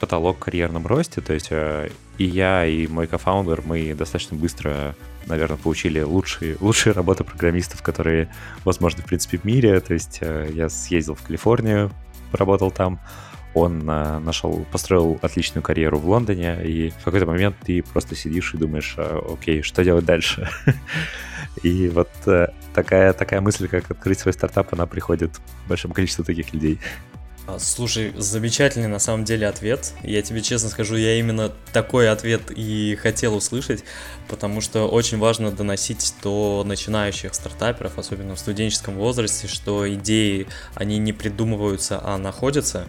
потолок 0.00 0.38
в 0.38 0.40
карьерном 0.40 0.86
росте, 0.86 1.20
то 1.20 1.34
есть 1.34 1.48
э, 1.50 1.90
и 2.16 2.24
я, 2.24 2.64
и 2.64 2.86
мой 2.86 3.06
кофаундер, 3.06 3.62
мы 3.66 3.92
достаточно 3.94 4.34
быстро, 4.34 4.96
наверное, 5.26 5.58
получили 5.58 6.00
лучшие, 6.00 6.56
лучшие 6.58 6.94
работы 6.94 7.22
программистов, 7.22 7.82
которые, 7.82 8.32
возможно, 8.64 9.02
в 9.02 9.06
принципе, 9.06 9.36
в 9.36 9.44
мире, 9.44 9.78
то 9.80 9.92
есть 9.92 10.20
э, 10.22 10.48
я 10.54 10.70
съездил 10.70 11.16
в 11.16 11.22
Калифорнию, 11.22 11.90
поработал 12.32 12.70
там. 12.70 12.98
Он 13.54 13.84
а, 13.88 14.18
нашел, 14.18 14.64
построил 14.72 15.18
отличную 15.20 15.62
карьеру 15.62 15.98
в 15.98 16.08
Лондоне, 16.08 16.58
и 16.64 16.88
в 16.88 17.04
какой-то 17.04 17.26
момент 17.26 17.54
ты 17.62 17.82
просто 17.82 18.16
сидишь 18.16 18.54
и 18.54 18.56
думаешь, 18.56 18.94
а, 18.96 19.20
окей, 19.34 19.62
что 19.62 19.84
делать 19.84 20.06
дальше? 20.06 20.48
И 21.62 21.88
вот 21.88 22.08
э, 22.26 22.48
такая, 22.72 23.12
такая 23.12 23.42
мысль, 23.42 23.68
как 23.68 23.90
открыть 23.90 24.18
свой 24.18 24.32
стартап, 24.32 24.72
она 24.72 24.86
приходит 24.86 25.32
большому 25.68 25.92
количеству 25.92 26.24
таких 26.24 26.54
людей. 26.54 26.80
А, 27.44 27.58
слушай, 27.58 28.12
замечательный 28.16 28.86
на 28.86 29.00
самом 29.00 29.24
деле 29.24 29.48
ответ. 29.48 29.92
Я 30.04 30.22
тебе 30.22 30.42
честно 30.42 30.68
скажу, 30.68 30.94
я 30.94 31.18
именно 31.18 31.52
такой 31.72 32.08
ответ 32.08 32.52
и 32.54 32.96
хотел 33.00 33.34
услышать, 33.34 33.82
потому 34.28 34.60
что 34.60 34.86
очень 34.86 35.18
важно 35.18 35.50
доносить 35.50 36.14
до 36.22 36.62
начинающих 36.64 37.34
стартаперов, 37.34 37.98
особенно 37.98 38.36
в 38.36 38.38
студенческом 38.38 38.94
возрасте, 38.94 39.48
что 39.48 39.92
идеи, 39.94 40.46
они 40.76 40.98
не 40.98 41.12
придумываются, 41.12 42.00
а 42.02 42.16
находятся. 42.16 42.86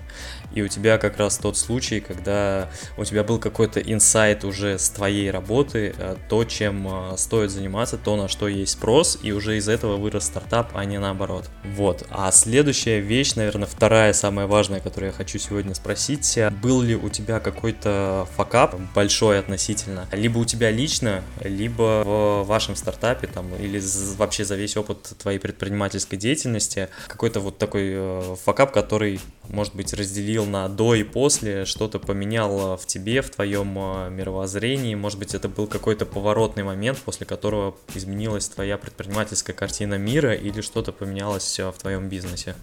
И 0.53 0.61
у 0.61 0.67
тебя 0.67 0.99
как 0.99 1.17
раз 1.17 1.37
тот 1.37 1.57
случай, 1.57 1.99
когда 1.99 2.69
у 2.97 3.05
тебя 3.05 3.23
был 3.23 3.39
какой-то 3.39 3.79
инсайт 3.79 4.43
уже 4.43 4.77
с 4.77 4.89
твоей 4.89 5.31
работы, 5.31 5.95
э, 5.97 6.15
то, 6.29 6.43
чем 6.43 6.87
э, 6.87 7.17
стоит 7.17 7.49
заниматься, 7.49 7.97
то, 7.97 8.15
на 8.15 8.27
что 8.27 8.47
есть 8.47 8.73
спрос, 8.73 9.17
и 9.23 9.31
уже 9.31 9.57
из 9.57 9.67
этого 9.67 9.97
вырос 9.97 10.25
стартап, 10.25 10.71
а 10.75 10.85
не 10.85 10.99
наоборот. 10.99 11.49
Вот. 11.63 12.05
А 12.11 12.31
следующая 12.31 12.99
вещь, 12.99 13.33
наверное, 13.33 13.67
вторая 13.67 14.13
самая 14.13 14.42
важная, 14.47 14.79
которую 14.79 15.11
я 15.11 15.15
хочу 15.15 15.37
сегодня 15.39 15.73
спросить, 15.75 16.39
был 16.61 16.81
ли 16.81 16.95
у 16.95 17.09
тебя 17.09 17.39
какой-то 17.39 18.27
факап 18.35 18.75
большой 18.95 19.39
относительно, 19.39 20.07
либо 20.11 20.39
у 20.39 20.45
тебя 20.45 20.71
лично, 20.71 21.23
либо 21.41 22.03
в 22.05 22.43
вашем 22.43 22.75
стартапе 22.75 23.27
там, 23.27 23.53
или 23.55 23.81
вообще 24.17 24.45
за 24.45 24.55
весь 24.55 24.77
опыт 24.77 25.13
твоей 25.17 25.39
предпринимательской 25.39 26.17
деятельности, 26.17 26.89
какой-то 27.07 27.39
вот 27.39 27.57
такой 27.57 27.91
э, 27.93 28.35
факап, 28.43 28.71
который, 28.71 29.19
может 29.49 29.75
быть, 29.75 29.93
разделил 29.93 30.45
на 30.45 30.67
до 30.69 30.95
и 30.95 31.03
после, 31.03 31.65
что-то 31.65 31.99
поменял 31.99 32.77
в 32.77 32.85
тебе, 32.85 33.21
в 33.21 33.29
твоем 33.29 33.77
э, 33.77 34.09
мировоззрении, 34.09 34.95
может 34.95 35.19
быть, 35.19 35.33
это 35.35 35.49
был 35.49 35.67
какой-то 35.67 36.05
поворотный 36.05 36.63
момент, 36.63 36.99
после 36.99 37.25
которого 37.25 37.75
изменилась 37.95 38.47
твоя 38.49 38.77
предпринимательская 38.77 39.55
картина 39.55 39.95
мира 39.95 40.33
или 40.33 40.61
что-то 40.61 40.91
поменялось 40.91 41.59
э, 41.59 41.69
в 41.69 41.73
твоем 41.73 42.09
бизнесе? 42.09 42.55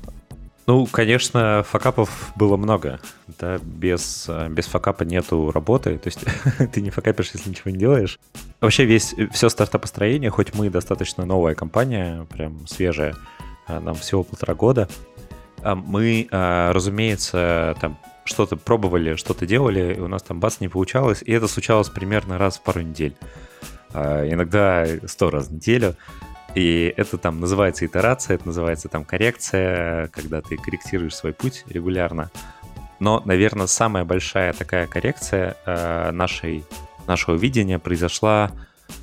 Ну, 0.66 0.86
конечно, 0.86 1.64
факапов 1.68 2.32
было 2.36 2.56
много. 2.56 3.00
Да, 3.38 3.58
без, 3.62 4.26
э, 4.28 4.48
без 4.48 4.66
факапа 4.66 5.02
нету 5.02 5.50
работы. 5.50 5.98
То 5.98 6.08
есть 6.08 6.20
ты 6.72 6.80
не 6.80 6.90
факапишь, 6.90 7.30
если 7.32 7.50
ничего 7.50 7.70
не 7.70 7.78
делаешь. 7.78 8.18
Вообще 8.60 8.84
весь, 8.84 9.14
все 9.32 9.48
стартапостроение, 9.48 10.30
хоть 10.30 10.54
мы 10.54 10.70
достаточно 10.70 11.24
новая 11.24 11.54
компания, 11.54 12.26
прям 12.30 12.66
свежая, 12.66 13.16
а, 13.66 13.80
нам 13.80 13.94
всего 13.94 14.22
полтора 14.22 14.54
года, 14.54 14.88
а 15.62 15.74
мы, 15.74 16.28
а, 16.30 16.72
разумеется, 16.72 17.74
там 17.80 17.98
что-то 18.24 18.56
пробовали, 18.56 19.16
что-то 19.16 19.46
делали, 19.46 19.94
и 19.94 20.00
у 20.00 20.08
нас 20.08 20.22
там 20.22 20.40
бац 20.40 20.60
не 20.60 20.68
получалось, 20.68 21.22
и 21.24 21.32
это 21.32 21.48
случалось 21.48 21.88
примерно 21.88 22.38
раз 22.38 22.58
в 22.58 22.62
пару 22.62 22.82
недель. 22.82 23.16
Иногда 23.92 24.86
сто 25.06 25.30
раз 25.30 25.48
в 25.48 25.54
неделю. 25.54 25.96
И 26.54 26.92
это 26.96 27.18
там 27.18 27.40
называется 27.40 27.86
итерация, 27.86 28.34
это 28.34 28.46
называется 28.46 28.88
там 28.88 29.04
коррекция, 29.04 30.08
когда 30.08 30.40
ты 30.40 30.56
корректируешь 30.56 31.14
свой 31.14 31.32
путь 31.32 31.64
регулярно. 31.68 32.30
Но, 32.98 33.22
наверное, 33.24 33.66
самая 33.66 34.04
большая 34.04 34.52
такая 34.52 34.86
коррекция 34.86 35.56
э, 35.64 36.10
нашей, 36.10 36.64
нашего 37.06 37.34
видения 37.36 37.78
произошла 37.78 38.50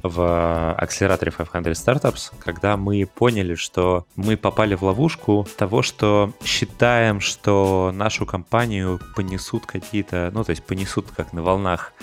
в 0.04 0.74
акселераторе 0.74 1.32
500 1.32 1.48
Startups, 1.68 2.34
когда 2.40 2.78
мы 2.78 3.06
поняли, 3.06 3.56
что 3.56 4.06
мы 4.16 4.38
попали 4.38 4.76
в 4.76 4.84
ловушку 4.84 5.48
того, 5.58 5.82
что 5.82 6.34
считаем, 6.44 7.20
что 7.20 7.92
нашу 7.94 8.26
компанию 8.26 9.00
понесут 9.16 9.66
какие-то, 9.66 10.30
ну, 10.34 10.44
то 10.44 10.52
есть 10.52 10.64
понесут 10.64 11.08
как 11.16 11.34
на 11.34 11.42
волнах 11.42 11.94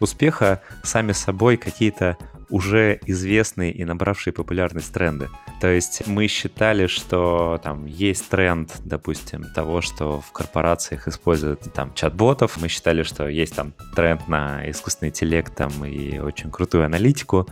успеха 0.00 0.62
сами 0.82 1.12
собой 1.12 1.56
какие-то 1.56 2.16
уже 2.54 3.00
известные 3.06 3.72
и 3.72 3.84
набравшие 3.84 4.32
популярность 4.32 4.92
тренды. 4.92 5.28
То 5.60 5.66
есть 5.66 6.06
мы 6.06 6.28
считали, 6.28 6.86
что 6.86 7.60
там 7.60 7.84
есть 7.86 8.28
тренд, 8.28 8.70
допустим, 8.84 9.42
того, 9.56 9.80
что 9.80 10.20
в 10.20 10.30
корпорациях 10.30 11.08
используют 11.08 11.62
там 11.72 11.92
чат-ботов. 11.94 12.56
Мы 12.62 12.68
считали, 12.68 13.02
что 13.02 13.26
есть 13.26 13.56
там 13.56 13.74
тренд 13.96 14.28
на 14.28 14.70
искусственный 14.70 15.08
интеллект 15.08 15.52
там 15.52 15.84
и 15.84 16.20
очень 16.20 16.52
крутую 16.52 16.84
аналитику. 16.84 17.48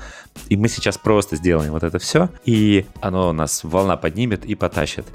И 0.49 0.57
мы 0.57 0.69
сейчас 0.69 0.99
просто 0.99 1.35
сделаем 1.35 1.73
вот 1.73 1.83
это 1.83 1.99
все, 1.99 2.29
и 2.45 2.87
оно 3.01 3.33
нас 3.33 3.65
волна 3.65 3.97
поднимет 3.97 4.45
и 4.45 4.55
потащит. 4.55 5.07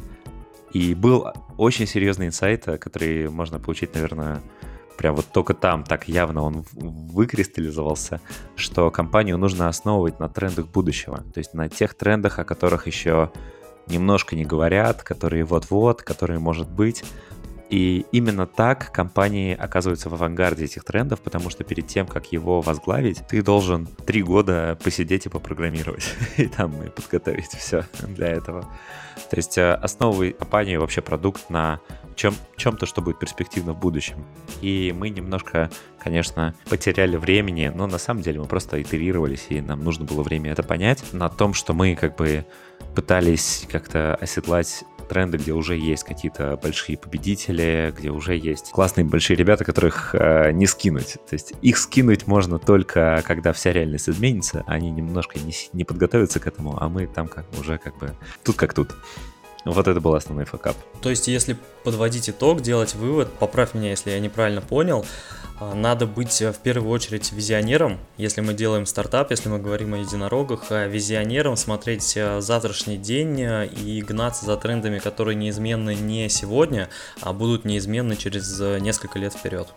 И 0.73 0.95
был 0.95 1.31
очень 1.55 1.87
серьезный 1.87 2.27
инсайт, 2.27 2.65
который 2.65 3.29
можно 3.29 3.57
получить, 3.57 3.95
наверное, 3.95 4.41
прям 4.97 5.15
вот 5.15 5.25
только 5.31 5.53
там 5.53 5.83
так 5.83 6.07
явно 6.07 6.41
он 6.41 6.65
выкристаллизовался, 6.73 8.19
что 8.55 8.89
компанию 8.91 9.37
нужно 9.37 9.67
основывать 9.67 10.19
на 10.19 10.27
трендах 10.27 10.67
будущего, 10.67 11.17
то 11.33 11.37
есть 11.37 11.53
на 11.53 11.69
тех 11.69 11.93
трендах, 11.93 12.39
о 12.39 12.43
которых 12.43 12.87
еще 12.87 13.31
немножко 13.87 14.35
не 14.35 14.45
говорят, 14.45 15.03
которые 15.03 15.43
вот-вот, 15.43 16.01
которые 16.01 16.39
может 16.39 16.69
быть. 16.69 17.03
И 17.69 18.05
именно 18.11 18.47
так 18.47 18.91
компании 18.93 19.55
оказываются 19.55 20.09
в 20.09 20.13
авангарде 20.13 20.65
этих 20.65 20.83
трендов, 20.83 21.19
потому 21.21 21.49
что 21.49 21.63
перед 21.63 21.87
тем, 21.87 22.07
как 22.07 22.31
его 22.31 22.61
возглавить, 22.61 23.27
ты 23.27 23.41
должен 23.41 23.85
три 23.85 24.23
года 24.23 24.77
посидеть 24.81 25.25
и 25.25 25.29
попрограммировать. 25.29 26.13
И 26.37 26.47
там 26.47 26.81
и 26.81 26.89
подготовить 26.89 27.49
все 27.49 27.85
для 28.01 28.27
этого. 28.27 28.61
То 29.29 29.35
есть 29.35 29.57
э, 29.57 29.73
основывай 29.73 30.31
компанию 30.31 30.79
вообще 30.79 31.01
продукт 31.01 31.49
на 31.49 31.79
чем, 32.15 32.35
чем-то, 32.55 32.85
что 32.85 33.01
будет 33.01 33.19
перспективно 33.19 33.73
в 33.73 33.79
будущем. 33.79 34.23
И 34.61 34.93
мы 34.97 35.09
немножко, 35.09 35.69
конечно, 35.99 36.53
потеряли 36.69 37.17
времени, 37.17 37.71
но 37.73 37.87
на 37.87 37.97
самом 37.97 38.21
деле 38.21 38.39
мы 38.39 38.45
просто 38.45 38.81
итерировались, 38.81 39.47
и 39.49 39.61
нам 39.61 39.83
нужно 39.83 40.05
было 40.05 40.23
время 40.23 40.51
это 40.51 40.63
понять, 40.63 41.03
на 41.13 41.29
том, 41.29 41.53
что 41.53 41.73
мы 41.73 41.95
как 41.95 42.15
бы 42.15 42.45
пытались 42.95 43.65
как-то 43.69 44.15
оседлать 44.15 44.83
тренды, 45.07 45.37
где 45.37 45.53
уже 45.53 45.77
есть 45.77 46.03
какие-то 46.03 46.59
большие 46.61 46.97
победители, 46.97 47.93
где 47.97 48.09
уже 48.09 48.35
есть 48.35 48.71
классные 48.71 49.05
большие 49.05 49.37
ребята, 49.37 49.63
которых 49.63 50.13
э, 50.13 50.51
не 50.51 50.67
скинуть. 50.67 51.13
То 51.27 51.33
есть 51.33 51.53
их 51.61 51.77
скинуть 51.77 52.27
можно 52.27 52.59
только, 52.59 53.23
когда 53.25 53.53
вся 53.53 53.71
реальность 53.73 54.09
изменится, 54.09 54.63
они 54.67 54.91
немножко 54.91 55.39
не, 55.39 55.53
не 55.73 55.83
подготовятся 55.83 56.39
к 56.39 56.47
этому, 56.47 56.77
а 56.81 56.89
мы 56.89 57.07
там 57.07 57.27
как 57.27 57.45
уже 57.59 57.77
как 57.77 57.97
бы 57.97 58.13
тут 58.43 58.55
как 58.55 58.73
тут. 58.73 58.95
Вот 59.65 59.87
это 59.87 59.99
был 59.99 60.15
основной 60.15 60.45
факап. 60.45 60.77
То 61.01 61.09
есть, 61.09 61.27
если 61.27 61.57
подводить 61.83 62.29
итог, 62.29 62.61
делать 62.61 62.95
вывод, 62.95 63.31
поправь 63.33 63.73
меня, 63.73 63.89
если 63.89 64.11
я 64.11 64.19
неправильно 64.19 64.61
понял, 64.61 65.05
надо 65.59 66.05
быть 66.05 66.41
э, 66.41 66.51
в 66.51 66.59
первую 66.59 66.91
очередь 66.91 67.31
визионером, 67.31 67.97
если 68.17 68.41
мы 68.41 68.53
делаем 68.53 68.85
стартап, 68.85 69.31
если 69.31 69.49
мы 69.49 69.59
говорим 69.59 69.93
о 69.93 69.97
единорогах, 69.97 70.71
а 70.71 70.87
визионером 70.87 71.55
смотреть 71.57 72.13
э, 72.15 72.41
завтрашний 72.41 72.97
день 72.97 73.41
э, 73.41 73.67
и 73.67 74.01
гнаться 74.01 74.45
за 74.45 74.55
трендами, 74.57 74.99
которые 74.99 75.35
неизменны 75.35 75.95
не 75.95 76.29
сегодня, 76.29 76.89
а 77.21 77.33
будут 77.33 77.65
неизменны 77.65 78.15
через 78.15 78.59
несколько 78.81 79.17
лет 79.19 79.33
вперед. 79.33 79.67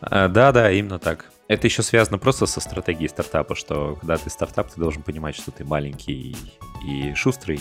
А, 0.00 0.28
да, 0.28 0.52
да, 0.52 0.70
именно 0.70 0.98
так. 0.98 1.26
Это 1.48 1.68
еще 1.68 1.82
связано 1.82 2.18
просто 2.18 2.46
со 2.46 2.60
стратегией 2.60 3.08
стартапа, 3.08 3.54
что 3.54 3.96
когда 4.00 4.16
ты 4.16 4.28
стартап, 4.30 4.72
ты 4.72 4.80
должен 4.80 5.02
понимать, 5.02 5.36
что 5.36 5.52
ты 5.52 5.64
маленький 5.64 6.36
и 6.84 7.14
шустрый, 7.14 7.60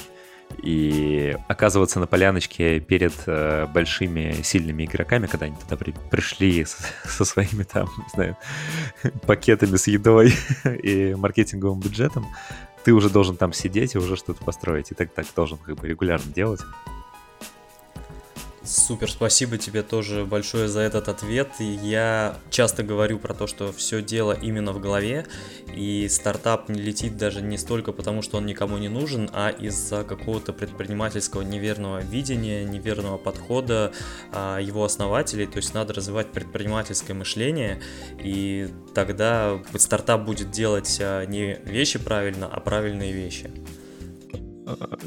и 0.61 1.37
оказываться 1.47 1.99
на 1.99 2.07
поляночке 2.07 2.79
перед 2.79 3.13
э, 3.27 3.67
большими 3.73 4.41
сильными 4.43 4.85
игроками, 4.85 5.27
когда 5.27 5.45
они 5.45 5.55
туда 5.55 5.75
при, 5.75 5.93
пришли 6.09 6.63
с, 6.65 6.77
со 7.05 7.25
своими 7.25 7.63
там, 7.63 7.89
не 7.97 8.09
знаю, 8.13 8.37
пакетами 9.25 9.75
с 9.75 9.87
едой 9.87 10.33
и 10.83 11.13
маркетинговым 11.15 11.79
бюджетом, 11.79 12.25
ты 12.83 12.93
уже 12.93 13.09
должен 13.09 13.37
там 13.37 13.53
сидеть 13.53 13.95
и 13.95 13.97
уже 13.97 14.15
что-то 14.15 14.43
построить. 14.43 14.91
И 14.91 14.95
так 14.95 15.11
так 15.13 15.25
должен 15.35 15.57
как 15.57 15.75
бы 15.75 15.87
регулярно 15.87 16.31
делать. 16.31 16.61
Супер, 18.65 19.11
спасибо 19.11 19.59
тебе 19.59 19.83
тоже 19.83 20.25
большое 20.25 20.67
за 20.67 20.79
этот 20.79 21.07
ответ. 21.07 21.49
Я 21.59 22.39
часто 22.49 22.81
говорю 22.81 23.19
про 23.19 23.35
то, 23.35 23.45
что 23.45 23.71
все 23.71 24.01
дело 24.01 24.31
именно 24.31 24.71
в 24.71 24.79
голове, 24.79 25.27
и 25.75 26.07
стартап 26.09 26.67
не 26.69 26.81
летит 26.81 27.15
даже 27.15 27.43
не 27.43 27.59
столько 27.59 27.91
потому, 27.91 28.23
что 28.23 28.37
он 28.37 28.47
никому 28.47 28.79
не 28.79 28.89
нужен, 28.89 29.29
а 29.33 29.49
из-за 29.49 30.03
какого-то 30.03 30.51
предпринимательского 30.51 31.43
неверного 31.43 31.99
видения, 31.99 32.63
неверного 32.63 33.19
подхода 33.19 33.91
а, 34.31 34.57
его 34.57 34.83
основателей. 34.83 35.45
То 35.45 35.57
есть 35.57 35.75
надо 35.75 35.93
развивать 35.93 36.31
предпринимательское 36.31 37.15
мышление, 37.15 37.79
и 38.19 38.69
тогда 38.95 39.59
стартап 39.75 40.25
будет 40.25 40.49
делать 40.49 40.97
а, 40.99 41.23
не 41.25 41.59
вещи 41.65 41.99
правильно, 41.99 42.47
а 42.47 42.59
правильные 42.61 43.11
вещи. 43.11 43.51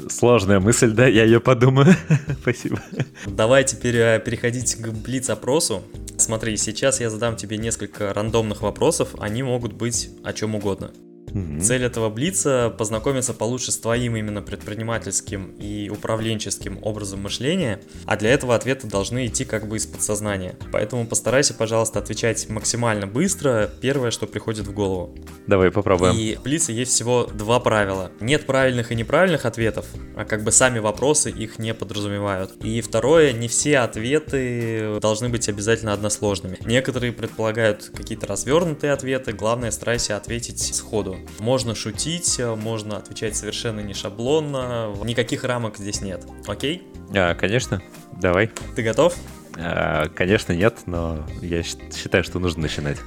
Сложная 0.09 0.59
мысль, 0.59 0.91
да, 0.91 1.07
я 1.07 1.23
ее 1.23 1.39
подумаю. 1.39 1.95
Спасибо. 2.41 2.79
Давай 3.25 3.63
теперь 3.63 3.97
э, 3.97 4.19
переходить 4.19 4.75
к 4.75 4.89
блиц-опросу. 4.89 5.83
Смотри, 6.17 6.57
сейчас 6.57 6.99
я 6.99 7.09
задам 7.09 7.35
тебе 7.35 7.57
несколько 7.57 8.13
рандомных 8.13 8.61
вопросов, 8.61 9.15
они 9.19 9.43
могут 9.43 9.73
быть 9.73 10.09
о 10.23 10.33
чем 10.33 10.55
угодно. 10.55 10.91
Угу. 11.33 11.61
Цель 11.61 11.83
этого 11.83 12.09
блица 12.09 12.73
познакомиться 12.77 13.33
получше 13.33 13.71
с 13.71 13.77
твоим 13.77 14.15
именно 14.15 14.41
предпринимательским 14.41 15.55
и 15.59 15.89
управленческим 15.89 16.79
образом 16.81 17.21
мышления, 17.21 17.81
а 18.05 18.17
для 18.17 18.31
этого 18.31 18.55
ответы 18.55 18.87
должны 18.87 19.27
идти 19.27 19.45
как 19.45 19.67
бы 19.67 19.77
из 19.77 19.85
подсознания. 19.85 20.55
Поэтому 20.71 21.05
постарайся, 21.05 21.53
пожалуйста, 21.53 21.99
отвечать 21.99 22.49
максимально 22.49 23.07
быстро, 23.07 23.69
первое, 23.81 24.11
что 24.11 24.27
приходит 24.27 24.67
в 24.67 24.73
голову. 24.73 25.15
Давай 25.47 25.71
попробуем. 25.71 26.15
И 26.15 26.35
в 26.35 26.43
блице 26.43 26.71
есть 26.71 26.91
всего 26.91 27.25
два 27.25 27.59
правила. 27.59 28.11
Нет 28.19 28.45
правильных 28.45 28.91
и 28.91 28.95
неправильных 28.95 29.45
ответов, 29.45 29.85
а 30.15 30.25
как 30.25 30.43
бы 30.43 30.51
сами 30.51 30.79
вопросы 30.79 31.29
их 31.29 31.59
не 31.59 31.73
подразумевают. 31.73 32.51
И 32.63 32.81
второе, 32.81 33.33
не 33.33 33.47
все 33.47 33.79
ответы 33.79 34.99
должны 34.99 35.29
быть 35.29 35.47
обязательно 35.49 35.93
односложными. 35.93 36.57
Некоторые 36.65 37.13
предполагают 37.13 37.91
какие-то 37.95 38.27
развернутые 38.27 38.93
ответы, 38.93 39.31
главное 39.33 39.71
старайся 39.71 40.17
ответить 40.17 40.75
сходу. 40.75 41.18
Можно 41.39 41.75
шутить, 41.75 42.39
можно 42.39 42.97
отвечать 42.97 43.35
совершенно 43.35 43.79
не 43.79 43.93
шаблонно, 43.93 44.93
никаких 45.03 45.43
рамок 45.43 45.77
здесь 45.77 46.01
нет. 46.01 46.25
Окей? 46.47 46.83
А, 47.15 47.33
конечно, 47.35 47.81
давай. 48.19 48.51
Ты 48.75 48.83
готов? 48.83 49.15
А, 49.57 50.07
конечно, 50.09 50.53
нет, 50.53 50.79
но 50.85 51.25
я 51.41 51.63
считаю, 51.63 52.23
что 52.23 52.39
нужно 52.39 52.63
начинать. 52.63 52.97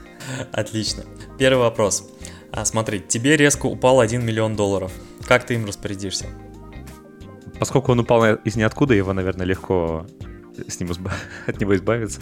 Отлично. 0.52 1.04
Первый 1.38 1.60
вопрос. 1.60 2.10
А, 2.52 2.64
смотри, 2.64 3.00
тебе 3.00 3.36
резко 3.36 3.66
упал 3.66 4.00
1 4.00 4.24
миллион 4.24 4.56
долларов. 4.56 4.92
Как 5.26 5.44
ты 5.46 5.54
им 5.54 5.64
распорядишься? 5.64 6.26
Поскольку 7.58 7.92
он 7.92 8.00
упал 8.00 8.34
из 8.34 8.56
ниоткуда, 8.56 8.94
его, 8.94 9.12
наверное, 9.12 9.46
легко 9.46 10.06
с 10.68 10.80
ним 10.80 10.92
избав... 10.92 11.14
от 11.46 11.60
него 11.60 11.74
избавиться. 11.74 12.20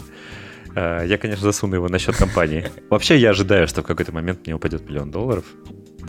А, 0.74 1.03
я, 1.05 1.18
конечно, 1.18 1.42
засуну 1.44 1.74
его 1.76 1.88
на 1.88 1.98
счет 1.98 2.16
компании. 2.16 2.70
Вообще, 2.90 3.16
я 3.18 3.31
ожидаю, 3.31 3.66
что 3.66 3.83
в 3.83 3.87
какой-то 3.87 4.12
момент 4.12 4.46
мне 4.46 4.55
упадет 4.55 4.88
миллион 4.88 5.11
долларов, 5.11 5.44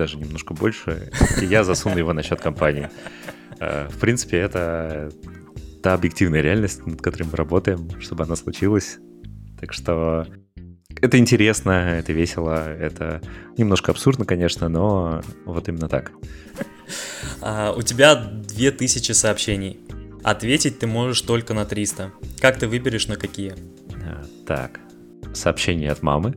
даже 0.02 0.18
немножко 0.18 0.56
больше, 0.56 1.12
и 1.40 1.46
я 1.46 1.64
засуну 1.64 1.96
его 1.96 2.12
на 2.12 2.24
счет 2.24 2.42
компании. 2.42 2.90
А, 3.60 3.88
в 3.88 4.00
принципе, 4.00 4.38
это 4.38 5.12
та 5.84 5.94
объективная 5.94 6.42
реальность, 6.42 6.88
над 6.88 7.00
которой 7.04 7.26
мы 7.26 7.36
работаем, 7.36 7.88
чтобы 8.02 8.24
она 8.24 8.36
случилась. 8.36 8.98
Так 9.60 9.74
что 9.74 10.26
это 11.00 11.20
интересно, 11.20 11.70
это 12.00 12.14
весело, 12.14 12.68
это 12.68 13.22
немножко 13.58 13.92
абсурдно, 13.92 14.26
конечно, 14.26 14.70
но 14.70 15.22
вот 15.46 15.70
именно 15.70 15.88
так. 15.88 16.12
А, 17.42 17.72
у 17.78 17.84
тебя 17.84 18.16
2000 18.16 19.12
сообщений. 19.12 19.80
Ответить 20.24 20.80
ты 20.80 20.88
можешь 20.88 21.22
только 21.22 21.54
на 21.54 21.66
300. 21.66 22.12
Как 22.40 22.58
ты 22.58 22.68
выберешь 22.68 23.08
на 23.08 23.18
какие? 23.18 23.54
А, 24.04 24.26
так, 24.48 24.80
сообщение 25.36 25.92
от 25.92 26.02
мамы, 26.02 26.36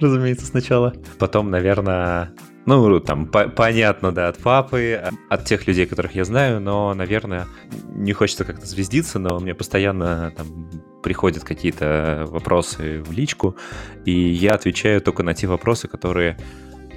разумеется, 0.00 0.46
сначала. 0.46 0.94
Потом, 1.18 1.50
наверное, 1.50 2.34
ну, 2.66 3.00
там, 3.00 3.26
по 3.26 3.48
понятно, 3.48 4.12
да, 4.12 4.28
от 4.28 4.38
папы, 4.38 5.02
от 5.28 5.44
тех 5.44 5.66
людей, 5.66 5.86
которых 5.86 6.14
я 6.14 6.24
знаю, 6.24 6.60
но, 6.60 6.92
наверное, 6.94 7.46
не 7.88 8.12
хочется 8.12 8.44
как-то 8.44 8.66
звездиться, 8.66 9.18
но 9.18 9.38
мне 9.40 9.54
постоянно 9.54 10.32
там 10.36 10.70
приходят 11.02 11.44
какие-то 11.44 12.26
вопросы 12.28 13.02
в 13.02 13.12
личку, 13.12 13.56
и 14.04 14.12
я 14.12 14.52
отвечаю 14.52 15.00
только 15.00 15.22
на 15.22 15.34
те 15.34 15.46
вопросы, 15.46 15.88
которые 15.88 16.36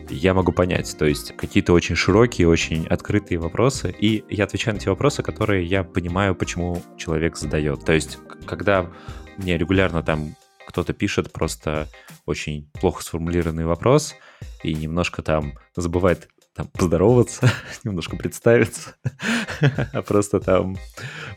я 0.09 0.33
могу 0.33 0.51
понять. 0.51 0.95
То 0.97 1.05
есть 1.05 1.35
какие-то 1.35 1.73
очень 1.73 1.95
широкие, 1.95 2.47
очень 2.47 2.85
открытые 2.87 3.39
вопросы, 3.39 3.95
и 3.97 4.23
я 4.29 4.43
отвечаю 4.43 4.75
на 4.75 4.81
те 4.81 4.89
вопросы, 4.89 5.23
которые 5.23 5.65
я 5.65 5.83
понимаю, 5.83 6.35
почему 6.35 6.83
человек 6.97 7.37
задает. 7.37 7.85
То 7.85 7.93
есть 7.93 8.19
когда 8.45 8.89
мне 9.37 9.57
регулярно 9.57 10.03
там 10.03 10.35
кто-то 10.67 10.93
пишет 10.93 11.31
просто 11.31 11.87
очень 12.25 12.69
плохо 12.73 13.03
сформулированный 13.03 13.65
вопрос 13.65 14.15
и 14.63 14.73
немножко 14.73 15.21
там 15.21 15.53
забывает 15.75 16.29
там 16.55 16.67
поздороваться, 16.67 17.49
немножко 17.83 18.15
представиться, 18.15 18.95
а 19.93 20.01
просто 20.01 20.39
там 20.39 20.77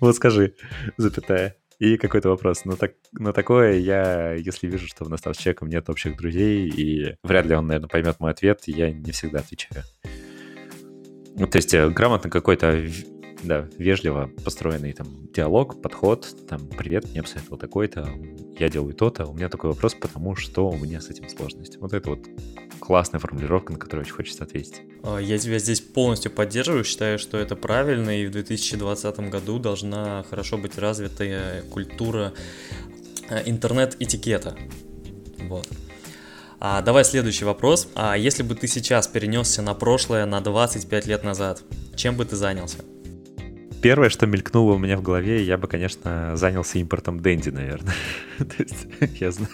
вот 0.01 0.15
скажи, 0.15 0.55
запятая, 0.97 1.57
и 1.79 1.97
какой-то 1.97 2.31
вопрос. 2.31 2.65
Но, 2.65 2.77
так, 2.77 2.93
но 3.13 3.33
такое 3.33 3.75
я, 3.75 4.33
если 4.33 4.67
вижу, 4.67 4.87
что 4.87 5.05
у 5.05 5.09
нас 5.09 5.21
там 5.21 5.35
с 5.35 5.39
человеком 5.39 5.69
нет 5.69 5.89
общих 5.89 6.17
друзей, 6.17 6.69
и 6.69 7.17
вряд 7.23 7.47
ли 7.47 7.55
он, 7.55 7.67
наверное, 7.67 7.89
поймет 7.89 8.19
мой 8.19 8.31
ответ, 8.31 8.63
я 8.67 8.91
не 8.91 9.13
всегда 9.13 9.41
отвечаю. 9.41 9.85
Ну, 11.39 11.47
то 11.47 11.57
есть 11.57 11.75
э, 11.75 11.91
грамотно 11.91 12.31
какой-то 12.31 12.89
да, 13.43 13.69
вежливо 13.79 14.31
построенный 14.45 14.93
там 14.93 15.07
диалог, 15.33 15.81
подход, 15.83 16.27
там, 16.49 16.67
привет, 16.69 17.11
мне 17.11 17.23
посоветовал 17.23 17.59
такой-то, 17.59 18.09
я 18.59 18.69
делаю 18.69 18.95
то-то, 18.95 19.27
у 19.27 19.35
меня 19.35 19.49
такой 19.49 19.71
вопрос, 19.71 19.95
потому 19.95 20.37
что 20.37 20.69
у 20.69 20.77
меня 20.77 21.01
с 21.01 21.09
этим 21.09 21.29
сложность. 21.29 21.77
Вот 21.79 21.93
это 21.93 22.11
вот 22.11 22.27
классная 22.81 23.21
формулировка, 23.21 23.73
на 23.73 23.79
которую 23.79 24.05
очень 24.05 24.15
хочется 24.15 24.45
ответить. 24.45 24.83
А, 25.03 25.19
я 25.19 25.39
тебя 25.39 25.59
здесь 25.59 25.81
полностью 25.81 26.31
поддерживаю, 26.31 26.85
считаю, 26.85 27.19
что 27.19 27.39
это 27.39 27.57
правильно, 27.57 28.11
и 28.11 28.27
в 28.27 28.31
2020 28.31 29.21
году 29.31 29.59
должна 29.59 30.25
хорошо 30.31 30.59
быть 30.59 30.79
развитая 30.79 31.63
культура 31.63 32.33
э, 33.29 33.43
интернет-этикета. 33.47 34.57
Вот. 35.41 35.69
А, 36.59 36.81
давай 36.83 37.05
следующий 37.05 37.45
вопрос. 37.45 37.89
А 37.95 38.17
если 38.17 38.43
бы 38.43 38.55
ты 38.55 38.67
сейчас 38.67 39.07
перенесся 39.07 39.63
на 39.63 39.75
прошлое 39.75 40.25
на 40.27 40.41
25 40.41 41.07
лет 41.07 41.25
назад, 41.25 41.63
чем 41.95 42.17
бы 42.17 42.25
ты 42.25 42.37
занялся? 42.37 42.79
Первое, 43.83 44.09
что 44.09 44.27
мелькнуло 44.27 44.75
у 44.75 44.79
меня 44.79 44.97
в 44.97 45.03
голове, 45.03 45.43
я 45.43 45.59
бы, 45.59 45.69
конечно, 45.69 46.37
занялся 46.37 46.79
импортом 46.79 47.21
Дэнди, 47.21 47.51
наверное. 47.51 47.95
То 48.39 48.57
есть 48.59 48.87
я, 49.21 49.31
знаю, 49.31 49.51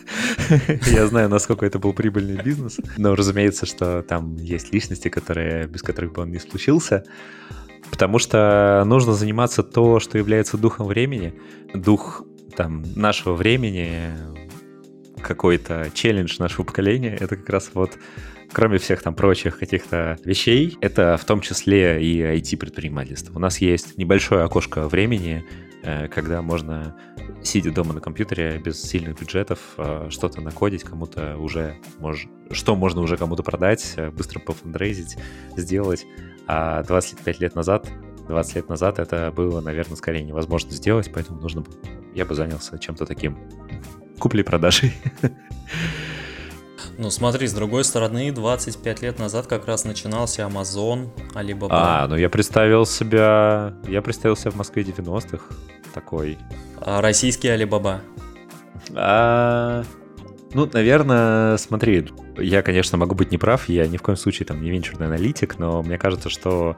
я 0.86 1.06
знаю, 1.06 1.28
насколько 1.28 1.66
это 1.66 1.78
был 1.78 1.92
прибыльный 1.92 2.42
бизнес, 2.42 2.78
но 2.96 3.14
разумеется, 3.14 3.66
что 3.66 4.02
там 4.02 4.36
есть 4.36 4.72
личности, 4.72 5.08
которые, 5.08 5.66
без 5.66 5.82
которых 5.82 6.12
бы 6.12 6.22
он 6.22 6.30
не 6.30 6.38
случился, 6.38 7.04
потому 7.90 8.18
что 8.18 8.82
нужно 8.86 9.12
заниматься 9.12 9.62
то, 9.62 10.00
что 10.00 10.18
является 10.18 10.56
духом 10.56 10.86
времени, 10.86 11.34
дух 11.74 12.24
там 12.56 12.84
нашего 12.94 13.34
времени, 13.34 14.12
какой-то 15.22 15.90
челлендж 15.94 16.36
нашего 16.38 16.64
поколения, 16.64 17.16
это 17.18 17.36
как 17.36 17.48
раз 17.48 17.70
вот 17.74 17.92
кроме 18.52 18.78
всех 18.78 19.02
там 19.02 19.14
прочих 19.14 19.58
каких-то 19.58 20.18
вещей, 20.24 20.76
это 20.80 21.16
в 21.16 21.24
том 21.24 21.40
числе 21.40 22.02
и 22.02 22.20
IT-предпринимательство. 22.20 23.34
У 23.34 23.38
нас 23.38 23.58
есть 23.58 23.98
небольшое 23.98 24.44
окошко 24.44 24.88
времени, 24.88 25.44
э, 25.82 26.08
когда 26.08 26.42
можно, 26.42 26.96
сидя 27.42 27.72
дома 27.72 27.94
на 27.94 28.00
компьютере, 28.00 28.60
без 28.64 28.82
сильных 28.82 29.18
бюджетов, 29.18 29.58
э, 29.78 30.08
что-то 30.10 30.40
накодить, 30.40 30.84
кому-то 30.84 31.36
уже, 31.36 31.76
мож... 31.98 32.26
что 32.50 32.76
можно 32.76 33.00
уже 33.00 33.16
кому-то 33.16 33.42
продать, 33.42 33.94
э, 33.96 34.10
быстро 34.10 34.38
пофандрейзить, 34.38 35.16
сделать. 35.56 36.06
А 36.46 36.82
25 36.82 37.40
лет 37.40 37.54
назад 37.54 37.88
20 38.28 38.56
лет 38.56 38.68
назад 38.68 38.98
это 38.98 39.32
было, 39.34 39.60
наверное, 39.60 39.96
скорее 39.96 40.22
невозможно 40.22 40.70
сделать, 40.70 41.10
поэтому 41.12 41.40
нужно, 41.40 41.64
я 42.14 42.24
бы 42.24 42.34
занялся 42.34 42.78
чем-то 42.78 43.04
таким. 43.06 43.36
Купли-продажей. 44.18 44.92
Ну 47.02 47.10
смотри, 47.10 47.48
с 47.48 47.52
другой 47.52 47.82
стороны, 47.82 48.30
25 48.30 49.02
лет 49.02 49.18
назад 49.18 49.48
как 49.48 49.66
раз 49.66 49.84
начинался 49.84 50.42
Amazon, 50.42 51.08
Alibaba. 51.34 51.66
А, 51.70 52.06
ну 52.06 52.14
я 52.14 52.30
представил 52.30 52.86
себя... 52.86 53.74
Я 53.88 54.02
представил 54.02 54.36
себя 54.36 54.52
в 54.52 54.54
Москве 54.54 54.84
90-х 54.84 55.52
такой. 55.92 56.38
А 56.80 57.00
российский 57.00 57.48
Alibaba. 57.48 58.02
А, 58.94 59.82
ну, 60.54 60.70
наверное, 60.72 61.56
смотри, 61.56 62.06
я, 62.38 62.62
конечно, 62.62 62.96
могу 62.96 63.16
быть 63.16 63.32
неправ, 63.32 63.68
я 63.68 63.88
ни 63.88 63.96
в 63.96 64.02
коем 64.02 64.16
случае 64.16 64.46
там 64.46 64.62
не 64.62 64.70
венчурный 64.70 65.08
аналитик, 65.08 65.58
но 65.58 65.82
мне 65.82 65.98
кажется, 65.98 66.30
что 66.30 66.76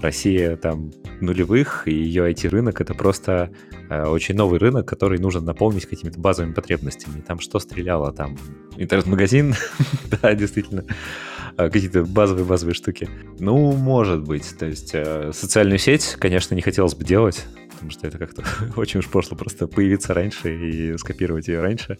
Россия 0.00 0.56
там 0.56 0.92
нулевых, 1.20 1.88
и 1.88 1.92
ее 1.92 2.30
IT-рынок— 2.30 2.80
это 2.82 2.94
просто 2.94 3.50
э, 3.88 4.04
очень 4.04 4.34
новый 4.34 4.58
рынок, 4.58 4.86
который 4.86 5.18
нужно 5.18 5.40
наполнить 5.40 5.86
какими-то 5.86 6.20
базовыми 6.20 6.52
потребностями. 6.52 7.20
Там 7.20 7.40
что 7.40 7.58
стреляло? 7.58 8.12
Там 8.12 8.36
интернет-магазин? 8.76 9.54
да, 10.22 10.34
действительно. 10.34 10.84
А, 11.56 11.70
какие-то 11.70 12.04
базовые-базовые 12.04 12.74
штуки. 12.74 13.08
Ну, 13.38 13.72
может 13.72 14.22
быть. 14.22 14.56
То 14.58 14.66
есть 14.66 14.90
э, 14.92 15.30
социальную 15.32 15.78
сеть, 15.78 16.16
конечно, 16.18 16.54
не 16.54 16.62
хотелось 16.62 16.94
бы 16.94 17.04
делать, 17.04 17.46
потому 17.76 17.90
что 17.90 18.06
это 18.06 18.18
как-то 18.18 18.42
очень 18.76 19.00
уж 19.00 19.08
пошло 19.08 19.36
просто 19.36 19.66
появиться 19.66 20.14
раньше 20.14 20.54
и 20.54 20.98
скопировать 20.98 21.48
ее 21.48 21.60
раньше. 21.60 21.98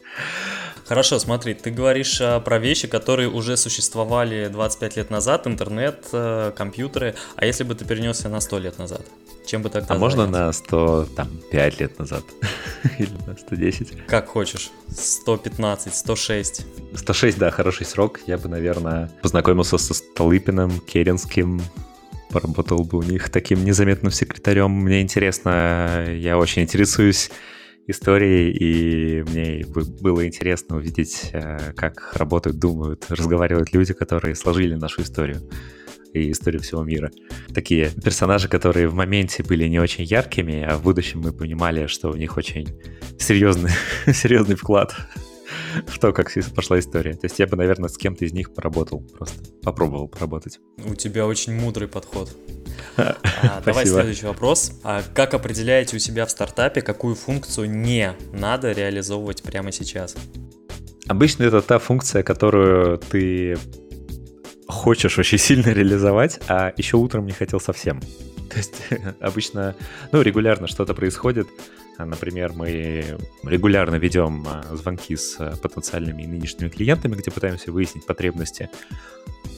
Хорошо, 0.86 1.18
смотри, 1.18 1.54
ты 1.54 1.70
говоришь 1.70 2.20
а, 2.20 2.40
про 2.40 2.58
вещи, 2.58 2.88
которые 2.88 3.28
уже 3.28 3.56
существовали 3.56 4.48
25 4.48 4.96
лет 4.96 5.10
назад, 5.10 5.46
интернет, 5.46 6.06
а, 6.12 6.52
компьютеры, 6.52 7.14
а 7.36 7.44
если 7.44 7.64
бы 7.64 7.74
ты 7.74 7.84
перенесся 7.84 8.28
на 8.28 8.40
100 8.40 8.58
лет 8.58 8.78
назад? 8.78 9.02
Чем 9.46 9.62
бы 9.62 9.70
тогда 9.70 9.94
А 9.94 9.98
можно 9.98 10.26
на 10.26 10.52
105 10.52 11.80
лет 11.80 11.98
назад? 11.98 12.24
Или 12.98 13.10
на 13.26 13.36
110? 13.36 14.06
Как 14.06 14.26
хочешь. 14.28 14.70
115, 14.88 15.94
106. 15.94 16.66
106, 16.94 17.38
да, 17.38 17.50
хороший 17.50 17.86
срок. 17.86 18.20
Я 18.26 18.38
бы, 18.38 18.48
наверное, 18.48 19.10
познакомился 19.22 19.78
со 19.78 19.94
Столыпиным, 19.94 20.80
Керенским, 20.80 21.62
поработал 22.36 22.84
бы 22.84 22.98
у 22.98 23.02
них 23.02 23.30
таким 23.30 23.64
незаметным 23.64 24.12
секретарем. 24.12 24.70
Мне 24.70 25.00
интересно, 25.00 26.04
я 26.14 26.36
очень 26.36 26.62
интересуюсь 26.62 27.30
истории, 27.86 28.50
и 28.50 29.22
мне 29.22 29.64
было 30.02 30.26
интересно 30.26 30.76
увидеть, 30.76 31.30
э, 31.32 31.72
как 31.74 32.12
работают, 32.14 32.58
думают, 32.58 33.06
разговаривают 33.08 33.72
люди, 33.72 33.94
которые 33.94 34.34
сложили 34.34 34.74
нашу 34.74 35.00
историю 35.00 35.48
и 36.12 36.30
историю 36.30 36.60
всего 36.60 36.84
мира. 36.84 37.10
Такие 37.54 37.90
персонажи, 38.04 38.48
которые 38.48 38.88
в 38.88 38.94
моменте 38.94 39.42
были 39.42 39.66
не 39.66 39.78
очень 39.78 40.04
яркими, 40.04 40.62
а 40.62 40.76
в 40.76 40.82
будущем 40.82 41.20
мы 41.20 41.32
понимали, 41.32 41.86
что 41.86 42.10
у 42.10 42.16
них 42.16 42.36
очень 42.36 42.68
серьезный, 43.18 43.70
серьезный 44.12 44.56
вклад 44.56 44.94
в 45.86 45.98
то, 45.98 46.12
как 46.12 46.32
пошла 46.54 46.78
история. 46.78 47.12
То 47.14 47.24
есть 47.24 47.38
я 47.38 47.46
бы, 47.46 47.56
наверное, 47.56 47.88
с 47.88 47.96
кем-то 47.96 48.24
из 48.24 48.32
них 48.32 48.54
поработал, 48.54 49.00
просто 49.00 49.38
попробовал 49.62 50.08
поработать. 50.08 50.60
У 50.84 50.94
тебя 50.94 51.26
очень 51.26 51.54
мудрый 51.54 51.88
подход. 51.88 52.30
А, 52.96 53.60
давай 53.64 53.86
следующий 53.86 54.26
вопрос. 54.26 54.72
А 54.82 55.02
как 55.14 55.34
определяете 55.34 55.96
у 55.96 55.98
себя 55.98 56.24
в 56.24 56.30
стартапе, 56.30 56.80
какую 56.80 57.14
функцию 57.14 57.70
не 57.70 58.14
надо 58.32 58.72
реализовывать 58.72 59.42
прямо 59.42 59.72
сейчас? 59.72 60.16
Обычно 61.06 61.44
это 61.44 61.60
та 61.60 61.78
функция, 61.78 62.22
которую 62.22 62.98
ты 62.98 63.56
хочешь 64.66 65.18
очень 65.18 65.38
сильно 65.38 65.70
реализовать, 65.70 66.40
а 66.48 66.72
еще 66.76 66.96
утром 66.96 67.26
не 67.26 67.32
хотел 67.32 67.60
совсем. 67.60 68.00
То 68.56 68.60
есть 68.60 68.82
обычно, 69.20 69.74
ну, 70.12 70.22
регулярно 70.22 70.66
что-то 70.66 70.94
происходит. 70.94 71.46
Например, 71.98 72.54
мы 72.54 73.18
регулярно 73.42 73.96
ведем 73.96 74.46
а, 74.48 74.64
звонки 74.74 75.14
с 75.14 75.36
потенциальными 75.62 76.22
и 76.22 76.26
нынешними 76.26 76.70
клиентами, 76.70 77.14
где 77.16 77.30
пытаемся 77.30 77.70
выяснить 77.70 78.06
потребности. 78.06 78.70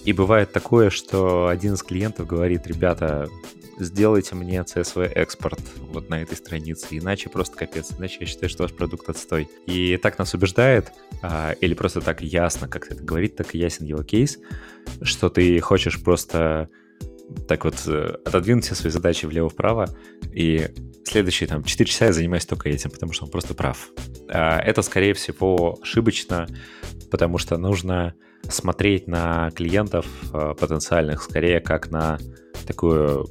И 0.04 0.12
бывает 0.12 0.52
такое, 0.52 0.90
что 0.90 1.46
один 1.46 1.74
из 1.74 1.82
клиентов 1.84 2.26
говорит, 2.26 2.66
ребята, 2.66 3.28
сделайте 3.78 4.34
мне 4.34 4.58
CSV 4.58 5.12
экспорт 5.12 5.61
вот 5.78 6.08
на 6.08 6.22
этой 6.22 6.37
странице, 6.37 6.87
иначе 6.90 7.28
просто 7.28 7.56
капец, 7.56 7.92
иначе 7.96 8.18
я 8.20 8.26
считаю, 8.26 8.50
что 8.50 8.64
ваш 8.64 8.72
продукт 8.72 9.08
отстой. 9.08 9.48
И 9.66 9.96
так 9.96 10.18
нас 10.18 10.34
убеждает, 10.34 10.92
а, 11.22 11.52
или 11.61 11.74
просто 11.74 12.00
так 12.00 12.20
ясно, 12.20 12.66
как 12.66 12.90
это 12.90 13.00
говорит, 13.00 13.37
так 13.37 13.54
и 13.54 13.58
ясен 13.58 13.87
его 13.87 14.02
кейс, 14.02 14.38
что 15.02 15.28
ты 15.28 15.61
хочешь 15.61 16.02
просто 16.02 16.68
так 17.46 17.64
вот 17.64 17.76
э, 17.86 18.16
отодвинуть 18.24 18.64
все 18.64 18.74
свои 18.74 18.90
задачи 18.90 19.26
влево-вправо, 19.26 19.88
и 20.32 20.68
следующие 21.04 21.48
там 21.48 21.64
4 21.64 21.88
часа 21.88 22.06
я 22.06 22.12
занимаюсь 22.12 22.46
только 22.46 22.68
этим, 22.68 22.90
потому 22.90 23.12
что 23.12 23.24
он 23.24 23.30
просто 23.30 23.54
прав. 23.54 23.90
А 24.28 24.58
это, 24.58 24.82
скорее 24.82 25.14
всего, 25.14 25.78
ошибочно, 25.82 26.46
потому 27.10 27.38
что 27.38 27.56
нужно 27.56 28.14
смотреть 28.48 29.06
на 29.06 29.50
клиентов 29.50 30.06
э, 30.32 30.54
потенциальных 30.58 31.22
скорее 31.22 31.60
как 31.60 31.90
на 31.90 32.18
такую 32.66 33.26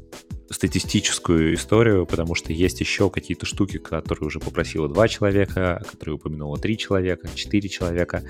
статистическую 0.49 1.55
историю, 1.55 2.05
потому 2.05 2.35
что 2.35 2.53
есть 2.53 2.79
еще 2.79 3.09
какие-то 3.09 3.45
штуки, 3.45 3.77
которые 3.77 4.27
уже 4.27 4.39
попросило 4.39 4.87
два 4.87 5.07
человека, 5.07 5.83
которые 5.89 6.15
упомянуло 6.15 6.57
три 6.57 6.77
человека, 6.77 7.27
четыре 7.35 7.67
человека, 7.67 8.23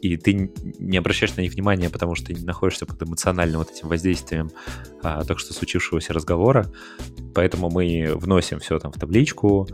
и 0.00 0.16
ты 0.16 0.50
не 0.78 0.96
обращаешь 0.96 1.36
на 1.36 1.42
них 1.42 1.52
внимания, 1.52 1.88
потому 1.88 2.14
что 2.14 2.26
ты 2.26 2.34
не 2.34 2.44
находишься 2.44 2.86
под 2.86 3.00
эмоциональным 3.02 3.58
вот 3.58 3.70
этим 3.70 3.88
воздействием 3.88 4.50
а, 5.02 5.24
только 5.24 5.40
что 5.40 5.54
случившегося 5.54 6.12
разговора, 6.12 6.70
поэтому 7.34 7.70
мы 7.70 8.12
вносим 8.14 8.58
все 8.58 8.78
там 8.78 8.92
в 8.92 8.98
табличку, 8.98 9.68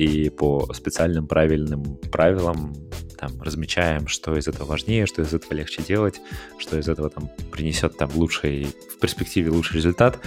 и 0.00 0.30
по 0.30 0.72
специальным 0.72 1.26
правильным 1.26 1.98
правилам 2.10 2.74
там 3.18 3.42
размечаем, 3.42 4.08
что 4.08 4.34
из 4.34 4.48
этого 4.48 4.64
важнее, 4.64 5.04
что 5.04 5.20
из 5.20 5.34
этого 5.34 5.52
легче 5.52 5.82
делать, 5.82 6.22
что 6.58 6.78
из 6.78 6.88
этого 6.88 7.10
там 7.10 7.28
принесет 7.52 7.98
там 7.98 8.10
лучший, 8.14 8.74
в 8.94 8.98
перспективе 8.98 9.50
лучший 9.50 9.76
результат, 9.76 10.18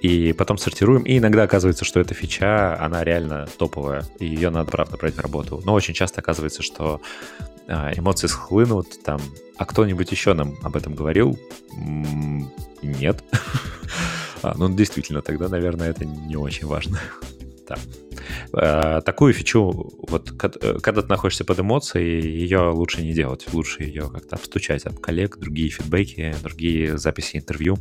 и 0.00 0.32
потом 0.32 0.56
сортируем, 0.56 1.02
и 1.02 1.18
иногда 1.18 1.42
оказывается, 1.42 1.84
что 1.84 2.00
эта 2.00 2.14
фича, 2.14 2.82
она 2.82 3.04
реально 3.04 3.46
топовая, 3.58 4.02
и 4.18 4.24
ее 4.24 4.48
надо, 4.48 4.70
правда, 4.70 4.96
брать 4.96 5.14
в 5.14 5.20
работу. 5.20 5.60
Но 5.62 5.74
очень 5.74 5.92
часто 5.92 6.22
оказывается, 6.22 6.62
что 6.62 7.02
а, 7.68 7.92
эмоции 7.94 8.28
схлынут, 8.28 9.02
там, 9.04 9.20
а 9.58 9.66
кто-нибудь 9.66 10.10
еще 10.10 10.32
нам 10.32 10.56
об 10.62 10.74
этом 10.74 10.94
говорил? 10.94 11.38
Нет. 12.82 13.22
а, 14.42 14.54
ну, 14.56 14.74
действительно, 14.74 15.20
тогда, 15.20 15.48
наверное, 15.48 15.90
это 15.90 16.06
не 16.06 16.36
очень 16.36 16.66
важно. 16.66 16.98
Да. 17.72 17.78
А, 18.52 19.00
такую 19.00 19.32
фичу, 19.32 19.90
вот 20.08 20.32
э, 20.42 20.78
когда 20.80 21.02
ты 21.02 21.08
находишься 21.08 21.44
под 21.44 21.60
эмоцией, 21.60 22.20
ее 22.20 22.70
лучше 22.70 23.02
не 23.02 23.12
делать. 23.12 23.46
Лучше 23.52 23.84
ее 23.84 24.10
как-то 24.12 24.36
обстучать 24.36 24.84
от 24.84 24.98
коллег, 24.98 25.38
другие 25.38 25.70
фидбэки, 25.70 26.34
другие 26.42 26.98
записи 26.98 27.36
интервью. 27.36 27.78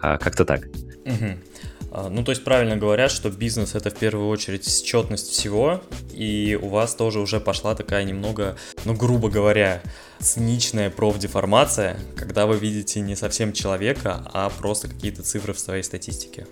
А, 0.00 0.18
как-то 0.18 0.44
так. 0.44 0.66
Угу. 1.04 2.08
Ну, 2.10 2.24
то 2.24 2.32
есть 2.32 2.42
правильно 2.42 2.76
говорят, 2.76 3.12
что 3.12 3.30
бизнес 3.30 3.76
это 3.76 3.88
в 3.88 3.94
первую 3.94 4.28
очередь 4.28 4.66
счетность 4.66 5.30
всего, 5.30 5.80
и 6.12 6.58
у 6.60 6.68
вас 6.68 6.96
тоже 6.96 7.20
уже 7.20 7.38
пошла 7.38 7.76
такая 7.76 8.02
немного, 8.02 8.56
ну, 8.84 8.94
грубо 8.94 9.30
говоря, 9.30 9.80
циничная 10.18 10.90
профдеформация, 10.90 11.96
когда 12.16 12.46
вы 12.46 12.56
видите 12.56 13.00
не 13.00 13.14
совсем 13.14 13.52
человека, 13.52 14.28
а 14.32 14.50
просто 14.50 14.88
какие-то 14.88 15.22
цифры 15.22 15.52
в 15.52 15.60
своей 15.60 15.84
статистике. 15.84 16.48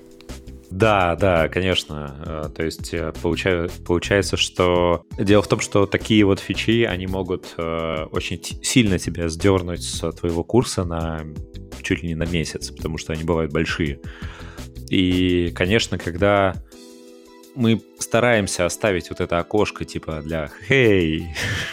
Да, 0.72 1.16
да, 1.16 1.48
конечно. 1.48 2.16
Э, 2.24 2.48
то 2.48 2.64
есть 2.64 2.94
э, 2.94 3.12
получаю, 3.20 3.68
получается, 3.84 4.38
что 4.38 5.04
дело 5.18 5.42
в 5.42 5.46
том, 5.46 5.60
что 5.60 5.84
такие 5.84 6.24
вот 6.24 6.40
фичи, 6.40 6.84
они 6.84 7.06
могут 7.06 7.54
э, 7.58 8.06
очень 8.10 8.42
сильно 8.62 8.98
тебя 8.98 9.28
сдернуть 9.28 9.82
с 9.82 10.10
твоего 10.12 10.42
курса 10.42 10.84
на 10.84 11.26
чуть 11.82 12.02
ли 12.02 12.08
не 12.08 12.14
на 12.14 12.24
месяц, 12.24 12.70
потому 12.70 12.96
что 12.96 13.12
они 13.12 13.22
бывают 13.22 13.52
большие. 13.52 14.00
И, 14.88 15.52
конечно, 15.54 15.98
когда 15.98 16.54
мы 17.54 17.82
стараемся 17.98 18.64
оставить 18.64 19.10
вот 19.10 19.20
это 19.20 19.38
окошко 19.38 19.84
типа 19.84 20.22
для 20.22 20.50
«Хей, 20.68 21.26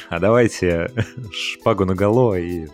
а 0.09 0.19
давайте 0.19 0.91
шпагу 1.31 1.85
наголо 1.85 2.35
и 2.35 2.67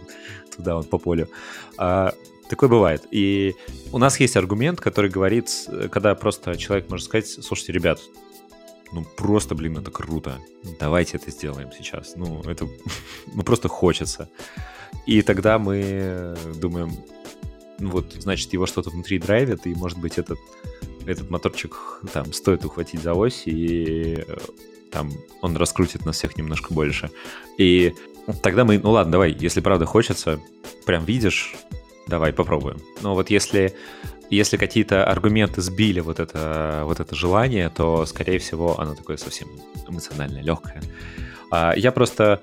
туда 0.55 0.77
вот 0.77 0.89
по 0.89 0.97
полю». 0.97 1.29
А, 1.77 2.13
такое 2.49 2.69
бывает. 2.69 3.05
И 3.11 3.55
у 3.91 3.97
нас 3.97 4.19
есть 4.19 4.37
аргумент, 4.37 4.79
который 4.79 5.09
говорит, 5.09 5.49
когда 5.91 6.15
просто 6.15 6.55
человек 6.57 6.89
может 6.89 7.05
сказать, 7.05 7.27
слушайте, 7.27 7.73
ребят, 7.73 7.99
ну 8.91 9.05
просто, 9.17 9.55
блин, 9.55 9.77
это 9.77 9.91
круто. 9.91 10.39
Давайте 10.79 11.17
это 11.17 11.31
сделаем 11.31 11.69
сейчас. 11.77 12.15
Ну, 12.15 12.41
это 12.43 12.67
ну, 13.33 13.43
просто 13.43 13.67
хочется. 13.67 14.29
И 15.05 15.21
тогда 15.21 15.59
мы 15.59 16.35
думаем, 16.55 16.91
ну 17.79 17.89
вот, 17.89 18.13
значит, 18.19 18.53
его 18.53 18.65
что-то 18.65 18.89
внутри 18.89 19.19
драйвит, 19.19 19.67
и, 19.67 19.75
может 19.75 19.99
быть, 19.99 20.17
этот, 20.17 20.39
этот 21.05 21.29
моторчик 21.29 22.01
там 22.13 22.31
стоит 22.33 22.63
ухватить 22.63 23.01
за 23.01 23.13
ось, 23.13 23.43
и 23.45 24.23
э, 24.25 24.37
там 24.91 25.11
он 25.41 25.57
раскрутит 25.57 26.05
нас 26.05 26.17
всех 26.17 26.37
немножко 26.37 26.73
больше. 26.73 27.11
И 27.57 27.93
тогда 28.41 28.63
мы, 28.63 28.79
ну 28.79 28.91
ладно, 28.91 29.11
давай, 29.13 29.35
если 29.37 29.59
правда 29.59 29.85
хочется, 29.85 30.39
прям 30.85 31.03
видишь, 31.05 31.55
давай 32.07 32.33
попробуем. 32.33 32.81
Но 33.01 33.15
вот 33.15 33.29
если 33.29 33.75
если 34.29 34.57
какие-то 34.57 35.05
аргументы 35.05 35.61
сбили 35.61 35.99
вот 35.99 36.19
это, 36.19 36.81
вот 36.85 36.99
это 36.99 37.15
желание, 37.15 37.69
то, 37.69 38.05
скорее 38.05 38.39
всего, 38.39 38.79
оно 38.79 38.95
такое 38.95 39.17
совсем 39.17 39.47
эмоционально 39.87 40.39
легкое. 40.39 40.81
А, 41.51 41.73
я 41.75 41.91
просто... 41.91 42.41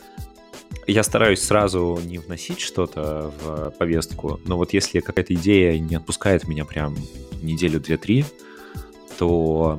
Я 0.87 1.03
стараюсь 1.03 1.42
сразу 1.42 2.01
не 2.05 2.18
вносить 2.18 2.61
что-то 2.61 3.33
в 3.40 3.70
повестку, 3.72 4.40
но 4.46 4.57
вот 4.57 4.72
если 4.72 5.01
какая-то 5.01 5.35
идея 5.35 5.79
не 5.79 5.94
отпускает 5.96 6.48
меня 6.48 6.64
прям 6.64 6.96
неделю, 7.42 7.79
две, 7.79 7.96
три, 7.96 8.25
то 9.18 9.79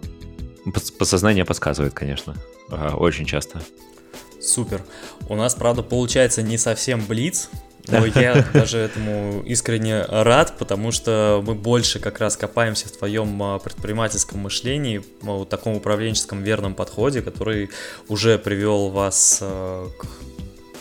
подсознание 0.97 1.45
подсказывает, 1.45 1.93
конечно, 1.93 2.35
а, 2.69 2.95
очень 2.95 3.25
часто. 3.25 3.61
Супер. 4.39 4.83
У 5.29 5.35
нас, 5.35 5.55
правда, 5.55 5.83
получается 5.83 6.41
не 6.41 6.57
совсем 6.57 7.03
блиц, 7.05 7.49
я 8.15 8.45
даже 8.53 8.77
этому 8.77 9.41
искренне 9.45 10.03
рад, 10.03 10.57
потому 10.57 10.91
что 10.91 11.43
мы 11.45 11.53
больше 11.53 11.99
как 11.99 12.19
раз 12.19 12.37
копаемся 12.37 12.87
в 12.87 12.91
твоем 12.91 13.41
а, 13.43 13.59
предпринимательском 13.59 14.39
мышлении, 14.39 15.03
вот 15.21 15.49
таком 15.49 15.75
управленческом 15.75 16.43
верном 16.43 16.75
подходе, 16.75 17.21
который 17.21 17.69
уже 18.07 18.37
привел 18.37 18.89
вас 18.89 19.39
а, 19.41 19.89
к 19.97 20.05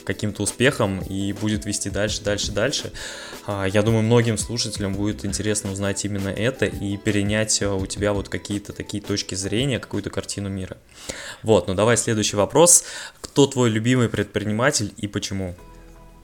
каким-то 0.04 0.42
успехам 0.42 1.00
и 1.00 1.32
будет 1.32 1.64
вести 1.64 1.90
дальше, 1.90 2.22
дальше, 2.22 2.52
дальше. 2.52 2.92
А, 3.46 3.66
я 3.66 3.82
думаю, 3.82 4.02
многим 4.02 4.38
слушателям 4.38 4.94
будет 4.94 5.24
интересно 5.24 5.72
узнать 5.72 6.04
именно 6.04 6.28
это 6.28 6.66
и 6.66 6.96
перенять 6.96 7.62
у 7.62 7.86
тебя 7.86 8.12
вот 8.12 8.28
какие-то 8.28 8.72
такие 8.72 9.02
точки 9.02 9.34
зрения, 9.34 9.80
какую-то 9.80 10.10
картину 10.10 10.48
мира. 10.48 10.76
Вот, 11.42 11.66
ну 11.66 11.74
давай 11.74 11.96
следующий 11.96 12.36
вопрос. 12.36 12.84
Кто 13.20 13.46
твой 13.46 13.70
любимый 13.70 14.08
предприниматель 14.08 14.92
и 14.96 15.08
почему? 15.08 15.56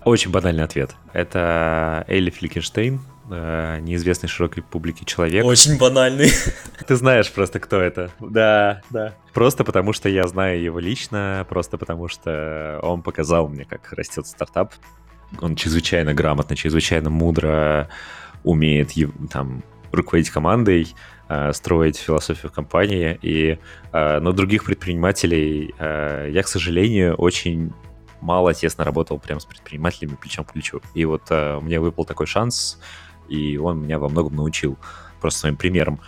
Очень 0.08 0.30
банальный 0.30 0.64
ответ. 0.64 0.96
Это 1.12 2.02
Элли 2.08 2.30
Фликенштейн, 2.30 2.98
э, 3.30 3.78
неизвестный 3.80 4.26
широкой 4.26 4.62
публике 4.62 5.04
человек. 5.04 5.44
Очень 5.44 5.76
банальный. 5.76 6.30
Ты 6.86 6.96
знаешь 6.96 7.30
просто, 7.30 7.60
кто 7.60 7.78
это. 7.78 8.10
Да, 8.18 8.80
да. 8.88 9.12
Просто 9.34 9.64
потому, 9.64 9.92
что 9.92 10.08
я 10.08 10.26
знаю 10.26 10.62
его 10.62 10.78
лично, 10.78 11.44
просто 11.50 11.76
потому, 11.76 12.08
что 12.08 12.80
он 12.82 13.02
показал 13.02 13.48
мне, 13.48 13.66
как 13.66 13.92
растет 13.92 14.26
стартап. 14.26 14.72
Он 15.42 15.56
чрезвычайно 15.56 16.14
грамотно, 16.14 16.56
чрезвычайно 16.56 17.10
мудро 17.10 17.90
умеет 18.44 18.92
там 19.30 19.62
руководить 19.92 20.30
командой, 20.30 20.88
э, 21.28 21.52
строить 21.52 21.98
философию 21.98 22.50
компании. 22.50 23.18
И 23.20 23.58
э, 23.92 24.20
но 24.20 24.32
других 24.32 24.64
предпринимателей 24.64 25.74
я, 25.78 26.42
к 26.42 26.48
сожалению, 26.48 27.14
очень 27.16 27.74
мало 28.20 28.54
тесно 28.54 28.84
работал 28.84 29.18
прям 29.18 29.40
с 29.40 29.44
предпринимателями 29.44 30.14
плечом 30.14 30.44
к 30.44 30.52
плечу. 30.52 30.80
И 30.94 31.04
вот 31.04 31.22
э, 31.30 31.58
мне 31.60 31.80
выпал 31.80 32.04
такой 32.04 32.26
шанс, 32.26 32.78
и 33.28 33.56
он 33.56 33.82
меня 33.82 33.98
во 33.98 34.08
многом 34.08 34.36
научил 34.36 34.78
просто 35.20 35.40
своим 35.40 35.56
примером. 35.56 36.00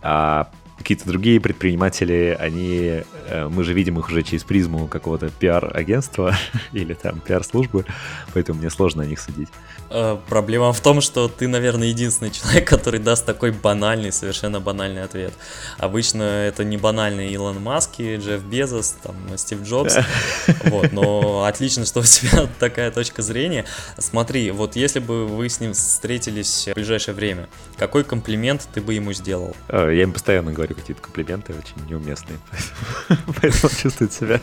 А 0.00 0.50
какие-то 0.82 1.06
другие 1.06 1.40
предприниматели, 1.40 2.36
они, 2.38 3.02
э, 3.28 3.48
мы 3.48 3.64
же 3.64 3.72
видим 3.72 3.98
их 3.98 4.08
уже 4.08 4.22
через 4.22 4.44
призму 4.44 4.86
какого-то 4.86 5.30
пиар-агентства 5.30 6.34
или 6.72 6.94
там 6.94 7.20
пиар-службы, 7.20 7.86
поэтому 8.34 8.60
мне 8.60 8.70
сложно 8.70 9.02
о 9.02 9.06
них 9.06 9.20
судить. 9.20 9.48
Э, 9.90 10.18
проблема 10.28 10.72
в 10.72 10.80
том, 10.80 11.00
что 11.00 11.28
ты, 11.28 11.48
наверное, 11.48 11.88
единственный 11.88 12.30
человек, 12.32 12.68
который 12.68 13.00
даст 13.00 13.24
такой 13.24 13.52
банальный, 13.52 14.12
совершенно 14.12 14.60
банальный 14.60 15.02
ответ. 15.02 15.32
Обычно 15.78 16.22
это 16.22 16.64
не 16.64 16.76
банальные 16.76 17.30
Илон 17.30 17.62
Маск, 17.62 18.00
Джефф 18.00 18.42
Безос, 18.44 18.96
там, 19.02 19.14
Стив 19.36 19.62
Джобс. 19.62 19.96
Вот, 20.64 20.92
но 20.92 21.44
отлично, 21.44 21.84
что 21.84 22.00
у 22.00 22.04
тебя 22.04 22.48
такая 22.58 22.90
точка 22.90 23.22
зрения. 23.22 23.64
Смотри, 23.98 24.50
вот 24.50 24.76
если 24.76 25.00
бы 25.00 25.26
вы 25.26 25.48
с 25.48 25.60
ним 25.60 25.72
встретились 25.72 26.68
в 26.68 26.74
ближайшее 26.74 27.14
время, 27.14 27.48
какой 27.76 28.04
комплимент 28.04 28.68
ты 28.72 28.80
бы 28.80 28.94
ему 28.94 29.12
сделал? 29.12 29.54
Э, 29.68 29.90
я 29.92 30.02
им 30.02 30.12
постоянно 30.12 30.52
говорю 30.52 30.71
какие-то 30.74 31.02
комплименты, 31.02 31.54
очень 31.54 31.88
неуместные. 31.88 32.38
Поэтому 33.40 33.64
он 33.64 33.78
чувствует 33.78 34.12
себя 34.12 34.40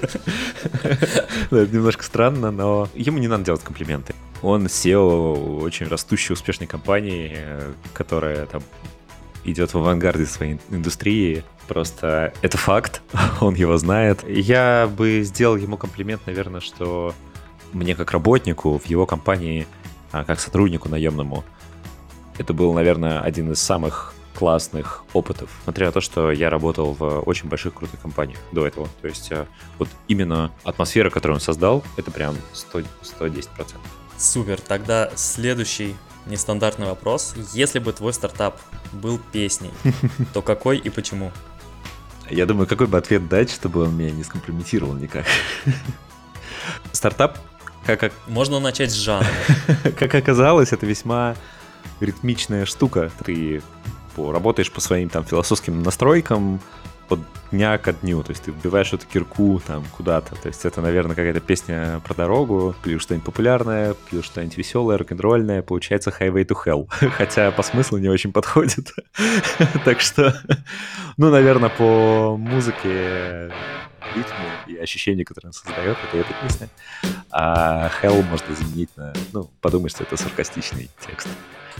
немножко 1.51 2.03
странно, 2.03 2.51
но 2.51 2.87
ему 2.93 3.17
не 3.19 3.27
надо 3.27 3.45
делать 3.45 3.63
комплименты. 3.63 4.13
Он 4.41 4.65
SEO 4.67 5.61
очень 5.61 5.87
растущей, 5.87 6.33
успешной 6.33 6.67
компании, 6.67 7.31
э, 7.35 7.73
которая 7.93 8.45
там 8.45 8.63
идет 9.43 9.73
в 9.73 9.77
авангарде 9.77 10.25
своей 10.25 10.59
индустрии. 10.69 11.43
Просто 11.67 12.33
это 12.41 12.57
факт, 12.57 13.01
он 13.41 13.55
его 13.55 13.77
знает. 13.77 14.27
Я 14.27 14.89
бы 14.95 15.21
сделал 15.23 15.55
ему 15.55 15.77
комплимент, 15.77 16.21
наверное, 16.25 16.61
что 16.61 17.13
мне 17.73 17.95
как 17.95 18.11
работнику 18.11 18.77
в 18.77 18.85
его 18.85 19.05
компании, 19.05 19.67
а, 20.11 20.23
как 20.23 20.39
сотруднику 20.39 20.89
наемному, 20.89 21.43
это 22.37 22.53
был, 22.53 22.73
наверное, 22.73 23.19
один 23.19 23.51
из 23.51 23.61
самых 23.61 24.13
классных 24.39 25.03
опытов, 25.11 25.49
несмотря 25.59 25.87
на 25.87 25.91
то, 25.91 25.99
что 25.99 26.31
я 26.31 26.49
работал 26.49 26.93
в 26.93 27.19
очень 27.27 27.49
больших 27.49 27.73
крутых 27.73 27.99
компаниях 27.99 28.39
до 28.53 28.65
этого. 28.65 28.87
То 29.01 29.07
есть 29.09 29.33
э, 29.33 29.45
вот 29.77 29.89
именно 30.07 30.53
атмосфера, 30.63 31.09
которую 31.09 31.35
он 31.35 31.41
создал, 31.41 31.83
это 31.97 32.09
прям 32.09 32.37
100, 32.53 32.79
110%. 33.19 33.49
Супер, 34.17 34.61
тогда 34.61 35.11
следующий 35.15 35.93
нестандартный 36.25 36.87
вопрос. 36.87 37.35
Если 37.53 37.79
бы 37.79 37.91
твой 37.91 38.13
стартап 38.13 38.61
был 38.93 39.19
песней, 39.33 39.71
то 40.33 40.41
какой 40.41 40.77
и 40.77 40.89
почему? 40.89 41.33
Я 42.29 42.45
думаю, 42.45 42.65
какой 42.65 42.87
бы 42.87 42.97
ответ 42.97 43.27
дать, 43.27 43.51
чтобы 43.51 43.83
он 43.83 43.97
меня 43.97 44.11
не 44.11 44.23
скомпрометировал 44.23 44.93
никак. 44.93 45.25
Стартап, 46.93 47.37
как... 47.85 47.99
как 47.99 48.13
Можно 48.27 48.61
начать 48.61 48.91
с 48.91 48.95
жанра. 48.95 49.27
Как 49.97 50.15
оказалось, 50.15 50.71
это 50.71 50.85
весьма 50.85 51.35
ритмичная 51.99 52.65
штука. 52.65 53.11
Ты 53.25 53.61
работаешь 54.17 54.71
по 54.71 54.81
своим 54.81 55.09
там 55.09 55.23
философским 55.25 55.81
настройкам, 55.83 56.59
от 57.09 57.19
дня 57.51 57.77
ко 57.77 57.93
дню. 57.93 58.23
То 58.23 58.31
есть 58.31 58.43
ты 58.43 58.51
вбиваешь 58.51 58.93
эту 58.93 59.05
кирку 59.07 59.61
там 59.65 59.83
куда-то. 59.97 60.35
То 60.35 60.47
есть 60.47 60.65
это, 60.65 60.81
наверное, 60.81 61.15
какая-то 61.15 61.39
песня 61.39 62.01
про 62.05 62.13
дорогу, 62.13 62.75
плюс 62.83 63.01
что-нибудь 63.01 63.25
популярное, 63.25 63.95
плюс 64.09 64.25
что-нибудь 64.25 64.57
веселое, 64.57 64.97
рок-н-ролльное. 64.97 65.61
Получается 65.61 66.13
Highway 66.17 66.45
to 66.45 66.55
Hell. 66.65 66.87
Хотя 67.17 67.51
по 67.51 67.63
смыслу 67.63 67.97
не 67.97 68.09
очень 68.09 68.31
подходит. 68.31 68.91
так 69.85 69.99
что, 70.01 70.39
ну, 71.17 71.29
наверное, 71.29 71.69
по 71.69 72.37
музыке 72.37 73.51
ритму 74.15 74.45
и 74.67 74.77
ощущению, 74.77 75.25
которое 75.25 75.47
он 75.47 75.53
создает, 75.53 75.97
это 76.07 76.17
эта 76.17 76.33
песня. 76.41 76.69
А 77.31 77.89
Hell 78.01 78.23
можно 78.23 78.55
заменить 78.55 78.89
на... 78.95 79.13
Ну, 79.33 79.49
подумай, 79.61 79.89
что 79.89 80.03
это 80.03 80.17
саркастичный 80.17 80.89
текст. 81.05 81.27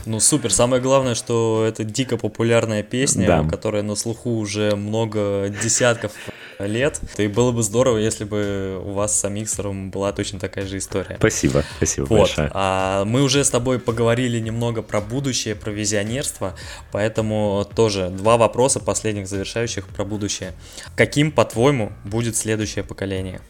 Ну 0.06 0.20
супер, 0.20 0.52
самое 0.52 0.82
главное, 0.82 1.14
что 1.14 1.64
это 1.66 1.84
дико 1.84 2.16
популярная 2.16 2.82
песня, 2.82 3.26
да. 3.26 3.48
которая 3.48 3.82
на 3.82 3.94
слуху 3.94 4.30
уже 4.30 4.76
много 4.76 5.48
десятков 5.62 6.12
лет. 6.58 7.00
И 7.18 7.26
было 7.26 7.52
бы 7.52 7.62
здорово, 7.62 7.98
если 7.98 8.24
бы 8.24 8.80
у 8.84 8.92
вас 8.92 9.18
с 9.18 9.24
Амиксером 9.24 9.90
была 9.90 10.12
точно 10.12 10.38
такая 10.38 10.66
же 10.66 10.78
история. 10.78 11.16
Спасибо, 11.18 11.64
спасибо 11.76 12.06
вот. 12.06 12.18
большое. 12.20 12.50
А 12.52 13.04
мы 13.04 13.22
уже 13.22 13.44
с 13.44 13.50
тобой 13.50 13.78
поговорили 13.78 14.38
немного 14.38 14.82
про 14.82 15.00
будущее, 15.00 15.54
про 15.54 15.70
визионерство, 15.70 16.54
поэтому 16.92 17.66
тоже 17.74 18.08
два 18.10 18.36
вопроса 18.36 18.80
последних 18.80 19.28
завершающих 19.28 19.88
про 19.88 20.04
будущее. 20.04 20.52
Каким, 20.96 21.32
по-твоему, 21.32 21.92
будет 22.04 22.36
следующее 22.36 22.84
поколение? 22.84 23.40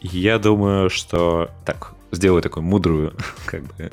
Я 0.00 0.38
думаю, 0.38 0.88
что 0.88 1.50
так, 1.66 1.92
сделаю 2.12 2.42
такую 2.42 2.64
мудрую 2.64 3.14
как 3.46 3.62
бы, 3.64 3.90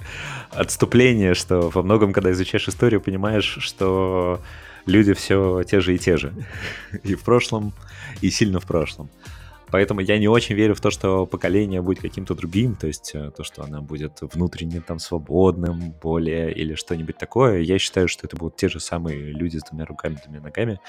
отступление, 0.50 1.34
что 1.34 1.70
во 1.70 1.82
многом, 1.84 2.14
когда 2.14 2.32
изучаешь 2.32 2.68
историю, 2.68 3.02
понимаешь, 3.02 3.58
что 3.60 4.42
люди 4.86 5.14
все 5.14 5.64
те 5.64 5.80
же 5.80 5.96
и 5.96 5.98
те 5.98 6.18
же. 6.18 6.34
И 7.04 7.16
в 7.16 7.24
прошлом, 7.24 7.74
и 8.22 8.30
сильно 8.30 8.60
в 8.60 8.66
прошлом. 8.66 9.10
Поэтому 9.70 10.00
я 10.00 10.18
не 10.18 10.30
очень 10.30 10.56
верю 10.56 10.76
в 10.76 10.82
то, 10.82 10.92
что 10.92 11.26
поколение 11.26 11.82
будет 11.82 12.00
каким-то 12.00 12.36
другим, 12.36 12.76
то 12.76 12.88
есть 12.88 13.12
э, 13.14 13.32
то, 13.36 13.44
что 13.44 13.64
она 13.64 13.82
будет 13.82 14.20
внутренне 14.22 14.80
там 14.80 14.98
свободным 14.98 15.92
более 16.02 16.54
или 16.54 16.76
что-нибудь 16.76 17.18
такое. 17.18 17.60
Я 17.60 17.78
считаю, 17.78 18.08
что 18.08 18.26
это 18.26 18.38
будут 18.38 18.56
те 18.56 18.70
же 18.70 18.80
самые 18.80 19.20
люди 19.34 19.58
с 19.58 19.64
двумя 19.64 19.86
руками, 19.86 20.20
двумя 20.24 20.40
ногами, 20.40 20.80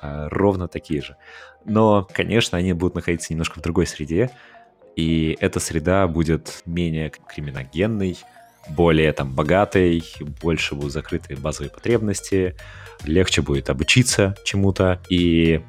э, 0.00 0.28
ровно 0.30 0.66
такие 0.66 1.02
же. 1.02 1.16
Но, 1.66 2.08
конечно, 2.10 2.56
они 2.56 2.72
будут 2.72 2.94
находиться 2.94 3.34
немножко 3.34 3.58
в 3.58 3.62
другой 3.62 3.86
среде, 3.86 4.30
и 4.96 5.36
эта 5.40 5.60
среда 5.60 6.06
будет 6.06 6.62
менее 6.66 7.10
криминогенной, 7.10 8.16
более 8.68 9.12
там 9.12 9.34
богатой, 9.34 10.04
больше 10.40 10.74
будут 10.74 10.92
закрыты 10.92 11.36
базовые 11.36 11.70
потребности, 11.70 12.54
легче 13.04 13.42
будет 13.42 13.70
обучиться 13.70 14.36
чему-то, 14.44 15.00
и 15.08 15.62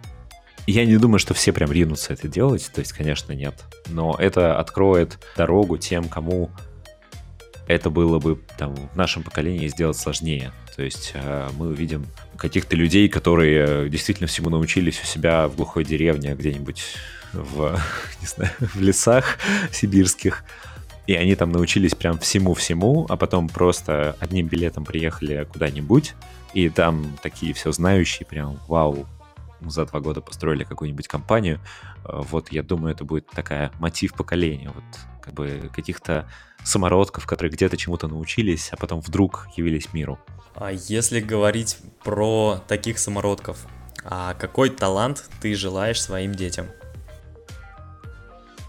я 0.67 0.85
не 0.85 0.97
думаю, 0.97 1.19
что 1.19 1.33
все 1.33 1.51
прям 1.51 1.71
ринутся 1.71 2.13
это 2.13 2.27
делать, 2.27 2.69
то 2.73 2.79
есть, 2.79 2.93
конечно, 2.93 3.33
нет. 3.33 3.55
Но 3.87 4.15
это 4.17 4.57
откроет 4.59 5.19
дорогу 5.35 5.77
тем, 5.77 6.07
кому 6.07 6.51
это 7.67 7.89
было 7.89 8.19
бы 8.19 8.39
там, 8.57 8.75
в 8.75 8.95
нашем 8.95 9.23
поколении 9.23 9.67
сделать 9.67 9.97
сложнее. 9.97 10.51
То 10.75 10.83
есть 10.83 11.11
э, 11.15 11.49
мы 11.57 11.67
увидим 11.67 12.05
каких-то 12.37 12.75
людей, 12.75 13.07
которые 13.09 13.89
действительно 13.89 14.27
всему 14.27 14.49
научились 14.49 15.01
у 15.01 15.05
себя 15.05 15.47
в 15.47 15.55
глухой 15.55 15.85
деревне 15.85 16.33
где-нибудь 16.33 16.83
в, 17.33 17.79
не 18.21 18.27
знаю, 18.27 18.51
в 18.59 18.79
лесах 18.79 19.37
сибирских, 19.71 20.43
и 21.07 21.15
они 21.15 21.35
там 21.35 21.51
научились 21.51 21.95
прям 21.95 22.17
всему-всему, 22.17 23.05
а 23.09 23.17
потом 23.17 23.49
просто 23.49 24.15
одним 24.19 24.47
билетом 24.47 24.85
приехали 24.85 25.47
куда-нибудь, 25.51 26.15
и 26.53 26.69
там 26.69 27.17
такие 27.21 27.53
все 27.53 27.71
знающие, 27.71 28.25
прям 28.25 28.59
вау, 28.67 29.07
за 29.61 29.85
два 29.85 29.99
года 29.99 30.21
построили 30.21 30.63
какую-нибудь 30.63 31.07
компанию. 31.07 31.59
Э, 32.05 32.21
вот 32.29 32.51
я 32.51 32.63
думаю, 32.63 32.93
это 32.93 33.03
будет 33.03 33.27
такая 33.27 33.71
мотив 33.79 34.13
поколения. 34.13 34.71
Вот 34.73 34.83
как 35.21 35.33
бы 35.33 35.69
каких-то 35.73 36.29
самородков, 36.63 37.25
которые 37.25 37.51
где-то 37.51 37.77
чему-то 37.77 38.07
научились, 38.07 38.69
а 38.71 38.77
потом 38.77 39.01
вдруг 39.01 39.47
явились 39.55 39.93
миру. 39.93 40.19
А 40.55 40.71
если 40.71 41.19
говорить 41.19 41.77
про 42.03 42.61
таких 42.67 42.99
самородков, 42.99 43.65
а 44.03 44.33
какой 44.33 44.69
талант 44.69 45.29
ты 45.41 45.55
желаешь 45.55 46.01
своим 46.01 46.35
детям? 46.35 46.67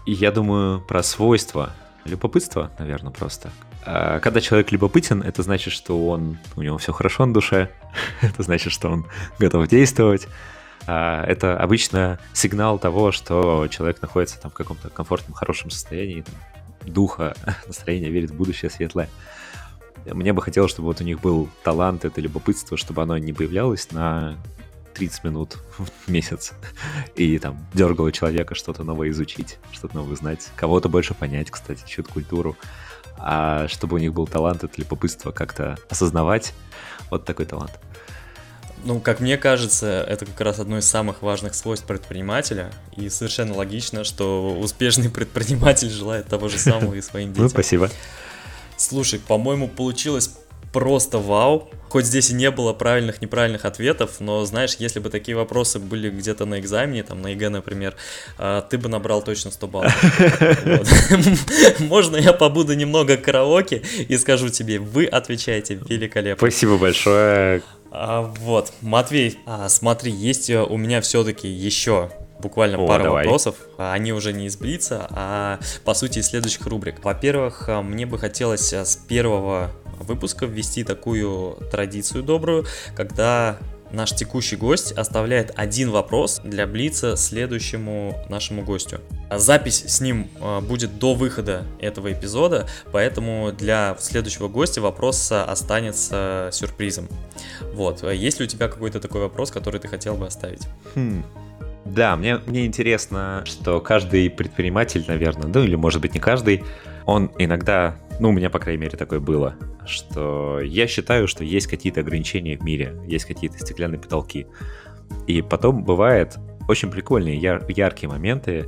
Я 0.05 0.31
думаю 0.31 0.81
про 0.81 1.01
свойства. 1.01 1.73
Любопытство, 2.05 2.69
наверное, 2.77 3.11
просто. 3.11 3.51
А 3.83 4.19
когда 4.19 4.39
человек 4.39 4.71
любопытен, 4.71 5.21
это 5.21 5.41
значит, 5.41 5.73
что 5.73 6.07
он, 6.07 6.37
у 6.55 6.61
него 6.61 6.77
все 6.77 6.93
хорошо 6.93 7.25
на 7.25 7.33
душе, 7.33 7.71
это 8.21 8.43
значит, 8.43 8.71
что 8.71 8.89
он 8.89 9.05
готов 9.39 9.67
действовать, 9.67 10.27
а, 10.87 11.23
это 11.25 11.57
обычно 11.57 12.19
сигнал 12.33 12.77
того, 12.77 13.11
что 13.11 13.67
человек 13.69 14.01
находится 14.01 14.39
там 14.39 14.51
в 14.51 14.53
каком-то 14.53 14.89
комфортном, 14.89 15.33
хорошем 15.33 15.71
состоянии, 15.71 16.21
там, 16.21 16.35
духа, 16.85 17.35
настроения, 17.67 18.09
верит 18.09 18.31
в 18.31 18.35
будущее 18.35 18.69
светлое. 18.69 19.09
Мне 20.05 20.33
бы 20.33 20.41
хотелось, 20.43 20.69
чтобы 20.69 20.87
вот 20.87 21.01
у 21.01 21.03
них 21.03 21.19
был 21.19 21.49
талант, 21.63 22.05
это 22.05 22.21
любопытство, 22.21 22.77
чтобы 22.77 23.01
оно 23.01 23.17
не 23.17 23.33
появлялось 23.33 23.91
на 23.91 24.35
30 24.95 25.23
минут 25.23 25.57
в 25.77 26.09
месяц 26.09 26.53
и 27.15 27.37
там 27.37 27.65
дергало 27.73 28.11
человека 28.11 28.55
что-то 28.55 28.83
новое 28.83 29.09
изучить, 29.09 29.57
что-то 29.71 29.95
новое 29.97 30.13
узнать, 30.13 30.49
кого-то 30.55 30.89
больше 30.89 31.13
понять, 31.13 31.51
кстати, 31.51 31.83
чью-то 31.85 32.11
культуру, 32.11 32.57
а 33.17 33.67
чтобы 33.67 33.95
у 33.95 33.99
них 33.99 34.13
был 34.13 34.27
талант, 34.27 34.63
это 34.63 34.73
любопытство 34.77 35.31
как-то 35.31 35.77
осознавать, 35.89 36.53
вот 37.09 37.25
такой 37.25 37.45
талант. 37.45 37.71
Ну, 38.83 38.99
как 38.99 39.19
мне 39.19 39.35
кажется, 39.37 40.05
это 40.07 40.27
как 40.27 40.39
раз 40.41 40.59
одно 40.59 40.77
из 40.77 40.85
самых 40.85 41.23
важных 41.23 41.55
свойств 41.55 41.87
предпринимателя. 41.87 42.71
И 42.95 43.09
совершенно 43.09 43.55
логично, 43.55 44.03
что 44.03 44.55
успешный 44.59 45.09
предприниматель 45.09 45.89
желает 45.89 46.27
того 46.27 46.49
же 46.49 46.59
самого 46.59 46.93
и 46.93 47.01
своим 47.01 47.29
ну, 47.29 47.33
детям. 47.33 47.43
Ну, 47.45 47.49
спасибо. 47.49 47.89
Слушай, 48.77 49.19
по-моему, 49.19 49.67
получилось 49.67 50.37
просто 50.75 51.19
вау. 51.19 51.69
Хоть 51.87 52.05
здесь 52.05 52.31
и 52.31 52.33
не 52.33 52.51
было 52.51 52.73
правильных, 52.73 53.21
неправильных 53.21 53.63
ответов, 53.63 54.19
но 54.19 54.43
знаешь, 54.43 54.75
если 54.77 54.99
бы 54.99 55.09
такие 55.09 55.37
вопросы 55.37 55.79
были 55.79 56.09
где-то 56.09 56.45
на 56.45 56.59
экзамене, 56.59 57.03
там 57.03 57.21
на 57.21 57.27
ЕГЭ, 57.29 57.47
например, 57.47 57.95
а, 58.37 58.61
ты 58.61 58.77
бы 58.77 58.89
набрал 58.89 59.21
точно 59.21 59.51
100 59.51 59.67
баллов. 59.67 60.19
Можно 61.79 62.17
я 62.17 62.33
побуду 62.33 62.73
немного 62.73 63.15
караоке 63.15 63.83
и 64.09 64.17
скажу 64.17 64.49
тебе, 64.49 64.79
вы 64.79 65.05
отвечаете 65.05 65.75
великолепно. 65.75 66.45
Спасибо 66.45 66.77
большое. 66.77 67.61
А, 67.91 68.23
вот, 68.41 68.73
Матвей, 68.81 69.39
а, 69.45 69.69
смотри, 69.69 70.11
есть 70.11 70.49
э, 70.49 70.61
у 70.61 70.75
меня 70.75 70.99
все-таки 70.99 71.47
еще 71.47 72.09
буквально 72.39 72.77
О, 72.83 72.85
пару 72.85 73.05
давай. 73.05 73.23
вопросов. 73.23 73.55
Они 73.77 74.11
уже 74.11 74.33
не 74.33 74.47
из 74.47 74.57
Блица, 74.57 75.07
а 75.11 75.59
по 75.85 75.93
сути 75.93 76.19
из 76.19 76.27
следующих 76.27 76.65
рубрик. 76.67 77.01
Во-первых, 77.01 77.69
мне 77.69 78.05
бы 78.05 78.19
хотелось 78.19 78.73
с 78.73 78.97
первого 78.97 79.71
выпуска 79.99 80.45
ввести 80.45 80.83
такую 80.83 81.57
традицию 81.71 82.23
добрую, 82.23 82.65
когда 82.95 83.57
наш 83.91 84.11
текущий 84.11 84.55
гость 84.55 84.91
оставляет 84.91 85.51
один 85.55 85.89
вопрос 85.89 86.41
для 86.43 86.67
Блица 86.67 87.15
следующему 87.15 88.15
нашему 88.29 88.63
гостю. 88.63 88.99
Запись 89.31 89.83
с 89.87 90.01
ним 90.01 90.27
а, 90.39 90.61
будет 90.61 90.99
до 90.99 91.13
выхода 91.13 91.63
этого 91.79 92.11
эпизода, 92.11 92.67
поэтому 92.91 93.51
для 93.51 93.95
следующего 93.99 94.47
гостя 94.47 94.81
вопрос 94.81 95.31
останется 95.31 96.49
сюрпризом. 96.51 97.07
Вот, 97.73 98.03
есть 98.11 98.39
ли 98.39 98.45
у 98.45 98.47
тебя 98.47 98.67
какой-то 98.67 98.99
такой 98.99 99.21
вопрос, 99.21 99.51
который 99.51 99.79
ты 99.79 99.87
хотел 99.87 100.15
бы 100.15 100.27
оставить? 100.27 100.67
Хм. 100.95 101.23
Да, 101.85 102.15
мне, 102.15 102.39
мне 102.47 102.65
интересно, 102.65 103.43
что 103.45 103.79
каждый 103.79 104.29
предприниматель, 104.31 105.05
наверное, 105.07 105.47
ну 105.47 105.63
или 105.63 105.75
может 105.75 106.01
быть 106.01 106.15
не 106.15 106.19
каждый, 106.19 106.63
он 107.05 107.31
иногда, 107.37 107.95
ну 108.19 108.29
у 108.29 108.31
меня 108.31 108.49
по 108.49 108.59
крайней 108.59 108.81
мере 108.81 108.97
такое 108.97 109.19
было, 109.19 109.55
что 109.85 110.59
я 110.61 110.87
считаю, 110.87 111.27
что 111.27 111.43
есть 111.43 111.67
какие-то 111.67 112.01
ограничения 112.01 112.57
в 112.57 112.63
мире, 112.63 112.99
есть 113.07 113.25
какие-то 113.25 113.59
стеклянные 113.59 113.99
потолки. 113.99 114.47
И 115.27 115.41
потом 115.41 115.83
бывает 115.83 116.37
очень 116.67 116.89
прикольные, 116.89 117.37
яр- 117.37 117.65
яркие 117.69 118.09
моменты, 118.09 118.65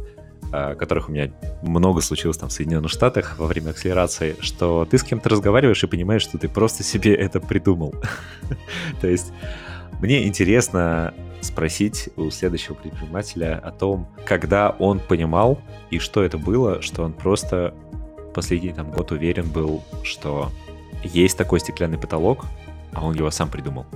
а, 0.52 0.76
которых 0.76 1.10
у 1.10 1.12
меня 1.12 1.32
много 1.62 2.02
случилось 2.02 2.38
там 2.38 2.50
в 2.50 2.54
Соединенных 2.54 2.92
Штатах 2.92 3.38
во 3.38 3.48
время 3.48 3.72
акселерации, 3.72 4.36
что 4.40 4.88
ты 4.90 4.98
с 4.98 5.04
кем-то 5.04 5.30
разговариваешь 5.30 5.84
и 5.84 5.88
понимаешь, 5.88 6.22
что 6.22 6.38
ты 6.38 6.48
просто 6.48 6.84
себе 6.84 7.16
это 7.16 7.40
придумал. 7.40 7.94
То 9.02 9.08
есть 9.08 9.34
мне 10.00 10.28
интересно 10.28 11.14
спросить 11.42 12.10
у 12.16 12.30
следующего 12.30 12.76
предпринимателя 12.76 13.60
о 13.60 13.72
том, 13.72 14.08
когда 14.26 14.70
он 14.70 15.00
понимал 15.00 15.60
и 15.90 16.00
что 16.00 16.24
это 16.24 16.38
было, 16.38 16.82
что 16.82 17.04
он 17.04 17.14
просто 17.14 17.74
последний 18.38 18.71
там 18.71 18.91
год 18.91 19.12
уверен 19.12 19.50
был, 19.50 19.84
что 20.04 20.52
есть 21.04 21.36
такой 21.36 21.60
стеклянный 21.60 21.97
потолок, 21.97 22.45
а 22.93 23.04
он 23.04 23.15
его 23.15 23.32
сам 23.32 23.50
придумал. 23.50 23.88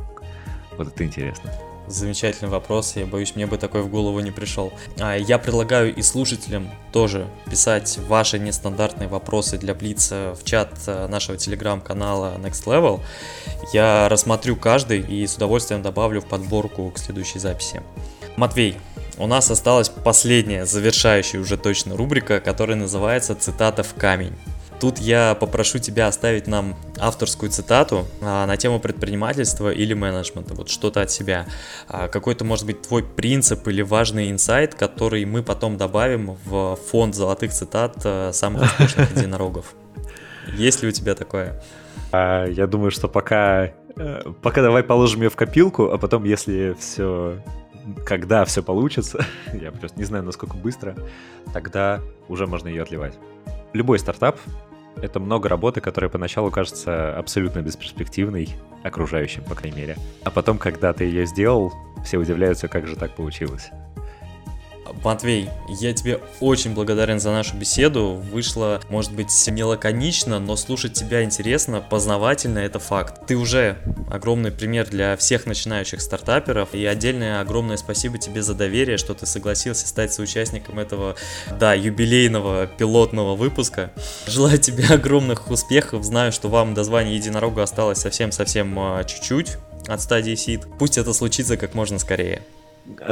Вот 0.78 0.88
это 0.88 1.04
интересно. 1.04 1.52
Замечательный 1.86 2.50
вопрос, 2.50 2.96
я 2.96 3.06
боюсь, 3.06 3.36
мне 3.36 3.46
бы 3.46 3.58
такой 3.60 3.84
в 3.84 3.90
голову 3.90 4.20
не 4.20 4.32
пришел. 4.32 4.74
А, 5.00 5.16
я 5.16 5.38
предлагаю 5.38 5.94
и 5.94 6.02
слушателям 6.02 6.72
тоже 6.92 7.28
писать 7.52 8.00
ваши 8.08 8.40
нестандартные 8.40 9.08
вопросы 9.08 9.60
для 9.60 9.76
Блица 9.76 10.36
в 10.40 10.44
чат 10.44 10.72
э, 10.88 11.08
нашего 11.08 11.38
телеграм-канала 11.38 12.34
Next 12.40 12.66
Level. 12.66 13.00
Я 13.74 14.10
рассмотрю 14.10 14.56
каждый 14.56 15.02
и 15.02 15.28
с 15.28 15.36
удовольствием 15.36 15.84
добавлю 15.84 16.20
в 16.20 16.26
подборку 16.26 16.90
к 16.90 16.98
следующей 16.98 17.38
записи. 17.38 17.84
Матвей, 18.38 18.78
у 19.22 19.28
нас 19.28 19.52
осталась 19.52 19.90
последняя, 19.90 20.66
завершающая 20.66 21.40
уже 21.40 21.56
точно 21.56 21.96
рубрика, 21.96 22.40
которая 22.40 22.76
называется 22.76 23.36
«Цитата 23.36 23.84
в 23.84 23.94
камень». 23.94 24.34
Тут 24.80 24.98
я 24.98 25.36
попрошу 25.36 25.78
тебя 25.78 26.08
оставить 26.08 26.48
нам 26.48 26.76
авторскую 26.98 27.52
цитату 27.52 28.08
а, 28.20 28.48
на 28.48 28.58
тему 28.58 28.80
предпринимательства 28.80 29.72
или 29.72 29.94
менеджмента, 29.94 30.56
вот 30.56 30.70
что-то 30.70 31.02
от 31.02 31.12
себя. 31.12 31.46
А, 31.88 32.08
какой-то, 32.08 32.46
может 32.46 32.66
быть, 32.66 32.82
твой 32.82 33.04
принцип 33.04 33.68
или 33.68 33.84
важный 33.84 34.32
инсайт, 34.32 34.74
который 34.74 35.24
мы 35.26 35.44
потом 35.44 35.78
добавим 35.78 36.38
в 36.46 36.80
фонд 36.90 37.14
золотых 37.14 37.52
цитат 37.52 37.98
а, 38.04 38.32
самых 38.34 38.64
успешных 38.64 39.12
единорогов. 39.16 39.76
Есть 40.56 40.82
ли 40.82 40.90
у 40.90 40.92
тебя 40.92 41.14
такое? 41.14 41.62
А, 42.12 42.48
я 42.48 42.66
думаю, 42.66 42.90
что 42.90 43.08
пока, 43.08 43.66
э, 43.96 44.22
пока 44.42 44.64
давай 44.64 44.82
положим 44.82 45.22
ее 45.22 45.30
в 45.30 45.36
копилку, 45.36 45.92
а 45.92 46.00
потом, 46.00 46.24
если 46.24 46.76
все 46.80 47.38
когда 48.06 48.46
все 48.46 48.64
получится, 48.64 49.26
я 49.54 49.72
просто 49.72 49.98
не 49.98 50.06
знаю, 50.06 50.24
насколько 50.24 50.56
быстро, 50.56 50.96
тогда 51.54 52.02
уже 52.28 52.48
можно 52.48 52.68
ее 52.68 52.84
отливать. 52.84 53.18
Любой 53.74 54.00
стартап 54.00 54.38
это 55.02 55.20
много 55.20 55.50
работы, 55.50 55.82
которая 55.82 56.10
поначалу 56.10 56.52
кажется 56.52 57.18
абсолютно 57.18 57.62
бесперспективной, 57.62 58.50
окружающим, 58.84 59.44
по 59.44 59.56
крайней 59.56 59.78
мере. 59.78 59.98
А 60.24 60.32
потом, 60.32 60.58
когда 60.58 60.94
ты 60.94 61.06
ее 61.06 61.26
сделал, 61.26 61.74
все 62.04 62.18
удивляются, 62.18 62.68
как 62.68 62.88
же 62.88 62.96
так 62.96 63.16
получилось. 63.16 63.70
Матвей, 65.04 65.50
я 65.68 65.94
тебе 65.94 66.20
очень 66.40 66.74
благодарен 66.74 67.20
за 67.20 67.32
нашу 67.32 67.56
беседу. 67.56 68.22
Вышло, 68.32 68.82
может 68.90 69.14
быть, 69.14 69.30
не 69.48 69.64
лаконично, 69.64 70.40
но 70.40 70.56
слушать 70.56 70.94
тебя 70.94 71.24
интересно, 71.24 71.82
познавательно, 71.82 72.60
это 72.60 72.80
факт. 72.80 73.26
Ты 73.28 73.36
уже 73.36 73.78
огромный 74.10 74.52
пример 74.52 74.88
для 74.88 75.16
всех 75.18 75.46
начинающих 75.46 76.02
стартаперов, 76.02 76.74
и 76.74 76.86
отдельное 76.86 77.42
огромное 77.42 77.78
спасибо 77.78 78.18
тебе 78.18 78.42
за 78.42 78.54
доверие, 78.54 78.98
что 78.98 79.14
ты 79.14 79.26
согласился 79.26 79.88
стать 79.88 80.14
соучастником 80.14 80.80
этого, 80.80 81.16
да, 81.60 81.74
юбилейного 81.74 82.68
пилотного 82.68 83.36
выпуска. 83.36 83.92
Желаю 84.28 84.58
тебе 84.58 84.86
огромных 84.90 85.50
успехов, 85.50 86.04
знаю, 86.04 86.32
что 86.32 86.50
вам 86.50 86.74
до 86.74 86.84
звания 86.84 87.16
единорога 87.16 87.64
осталось 87.64 88.00
совсем-совсем 88.00 88.78
а, 88.80 89.04
чуть-чуть 89.04 89.58
от 89.88 90.02
стадии 90.02 90.36
сид. 90.36 90.68
Пусть 90.78 90.98
это 90.98 91.14
случится 91.14 91.58
как 91.58 91.74
можно 91.74 92.00
скорее. 92.00 92.42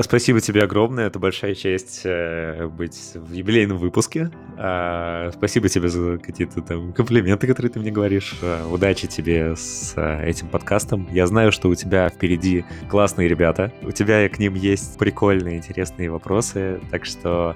Спасибо 0.01 0.41
тебе 0.41 0.63
огромное, 0.63 1.07
это 1.07 1.19
большая 1.19 1.53
честь 1.53 2.01
э, 2.03 2.67
быть 2.67 3.11
в 3.13 3.31
юбилейном 3.31 3.77
выпуске. 3.77 4.31
Э, 4.57 5.31
спасибо 5.33 5.69
тебе 5.69 5.89
за 5.89 6.17
какие-то 6.17 6.61
там 6.61 6.91
комплименты, 6.91 7.47
которые 7.47 7.71
ты 7.71 7.79
мне 7.79 7.91
говоришь. 7.91 8.35
Э, 8.41 8.65
удачи 8.65 9.07
тебе 9.07 9.55
с 9.55 9.93
этим 9.95 10.47
подкастом. 10.47 11.07
Я 11.11 11.27
знаю, 11.27 11.51
что 11.51 11.69
у 11.69 11.75
тебя 11.75 12.09
впереди 12.09 12.65
классные 12.89 13.27
ребята. 13.27 13.71
У 13.83 13.91
тебя 13.91 14.27
к 14.27 14.39
ним 14.39 14.55
есть 14.55 14.97
прикольные, 14.97 15.57
интересные 15.57 16.09
вопросы. 16.09 16.79
Так 16.89 17.05
что 17.05 17.55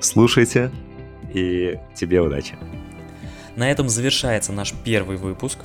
слушайте 0.00 0.70
и 1.32 1.78
тебе 1.94 2.20
удачи. 2.20 2.56
На 3.56 3.70
этом 3.70 3.88
завершается 3.88 4.52
наш 4.52 4.72
первый 4.84 5.16
выпуск. 5.16 5.58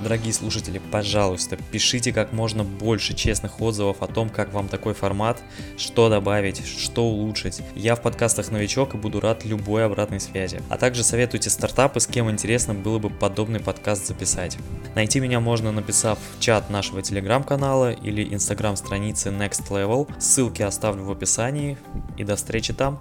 Дорогие 0.00 0.32
слушатели, 0.32 0.80
пожалуйста, 0.90 1.58
пишите 1.70 2.12
как 2.12 2.32
можно 2.32 2.64
больше 2.64 3.14
честных 3.14 3.60
отзывов 3.60 4.02
о 4.02 4.06
том, 4.06 4.28
как 4.28 4.52
вам 4.52 4.68
такой 4.68 4.94
формат, 4.94 5.42
что 5.76 6.08
добавить, 6.08 6.66
что 6.66 7.04
улучшить. 7.04 7.62
Я 7.74 7.94
в 7.94 8.02
подкастах 8.02 8.50
новичок 8.50 8.94
и 8.94 8.98
буду 8.98 9.20
рад 9.20 9.44
любой 9.44 9.84
обратной 9.84 10.20
связи. 10.20 10.60
А 10.68 10.76
также 10.76 11.04
советуйте 11.04 11.50
стартапы, 11.50 12.00
с 12.00 12.06
кем 12.06 12.30
интересно 12.30 12.74
было 12.74 12.98
бы 12.98 13.10
подобный 13.10 13.60
подкаст 13.60 14.06
записать. 14.06 14.58
Найти 14.94 15.20
меня 15.20 15.40
можно 15.40 15.72
написав 15.72 16.18
в 16.36 16.40
чат 16.40 16.70
нашего 16.70 17.02
телеграм-канала 17.02 17.92
или 17.92 18.34
инстаграм-страницы 18.34 19.30
Next 19.30 19.68
Level. 19.70 20.10
Ссылки 20.18 20.62
оставлю 20.62 21.04
в 21.04 21.10
описании. 21.10 21.76
И 22.16 22.24
до 22.24 22.36
встречи 22.36 22.72
там. 22.72 23.00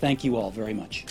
Thank 0.00 0.22
you 0.22 0.34
all 0.34 0.54
very 0.54 0.74
much. 0.74 1.06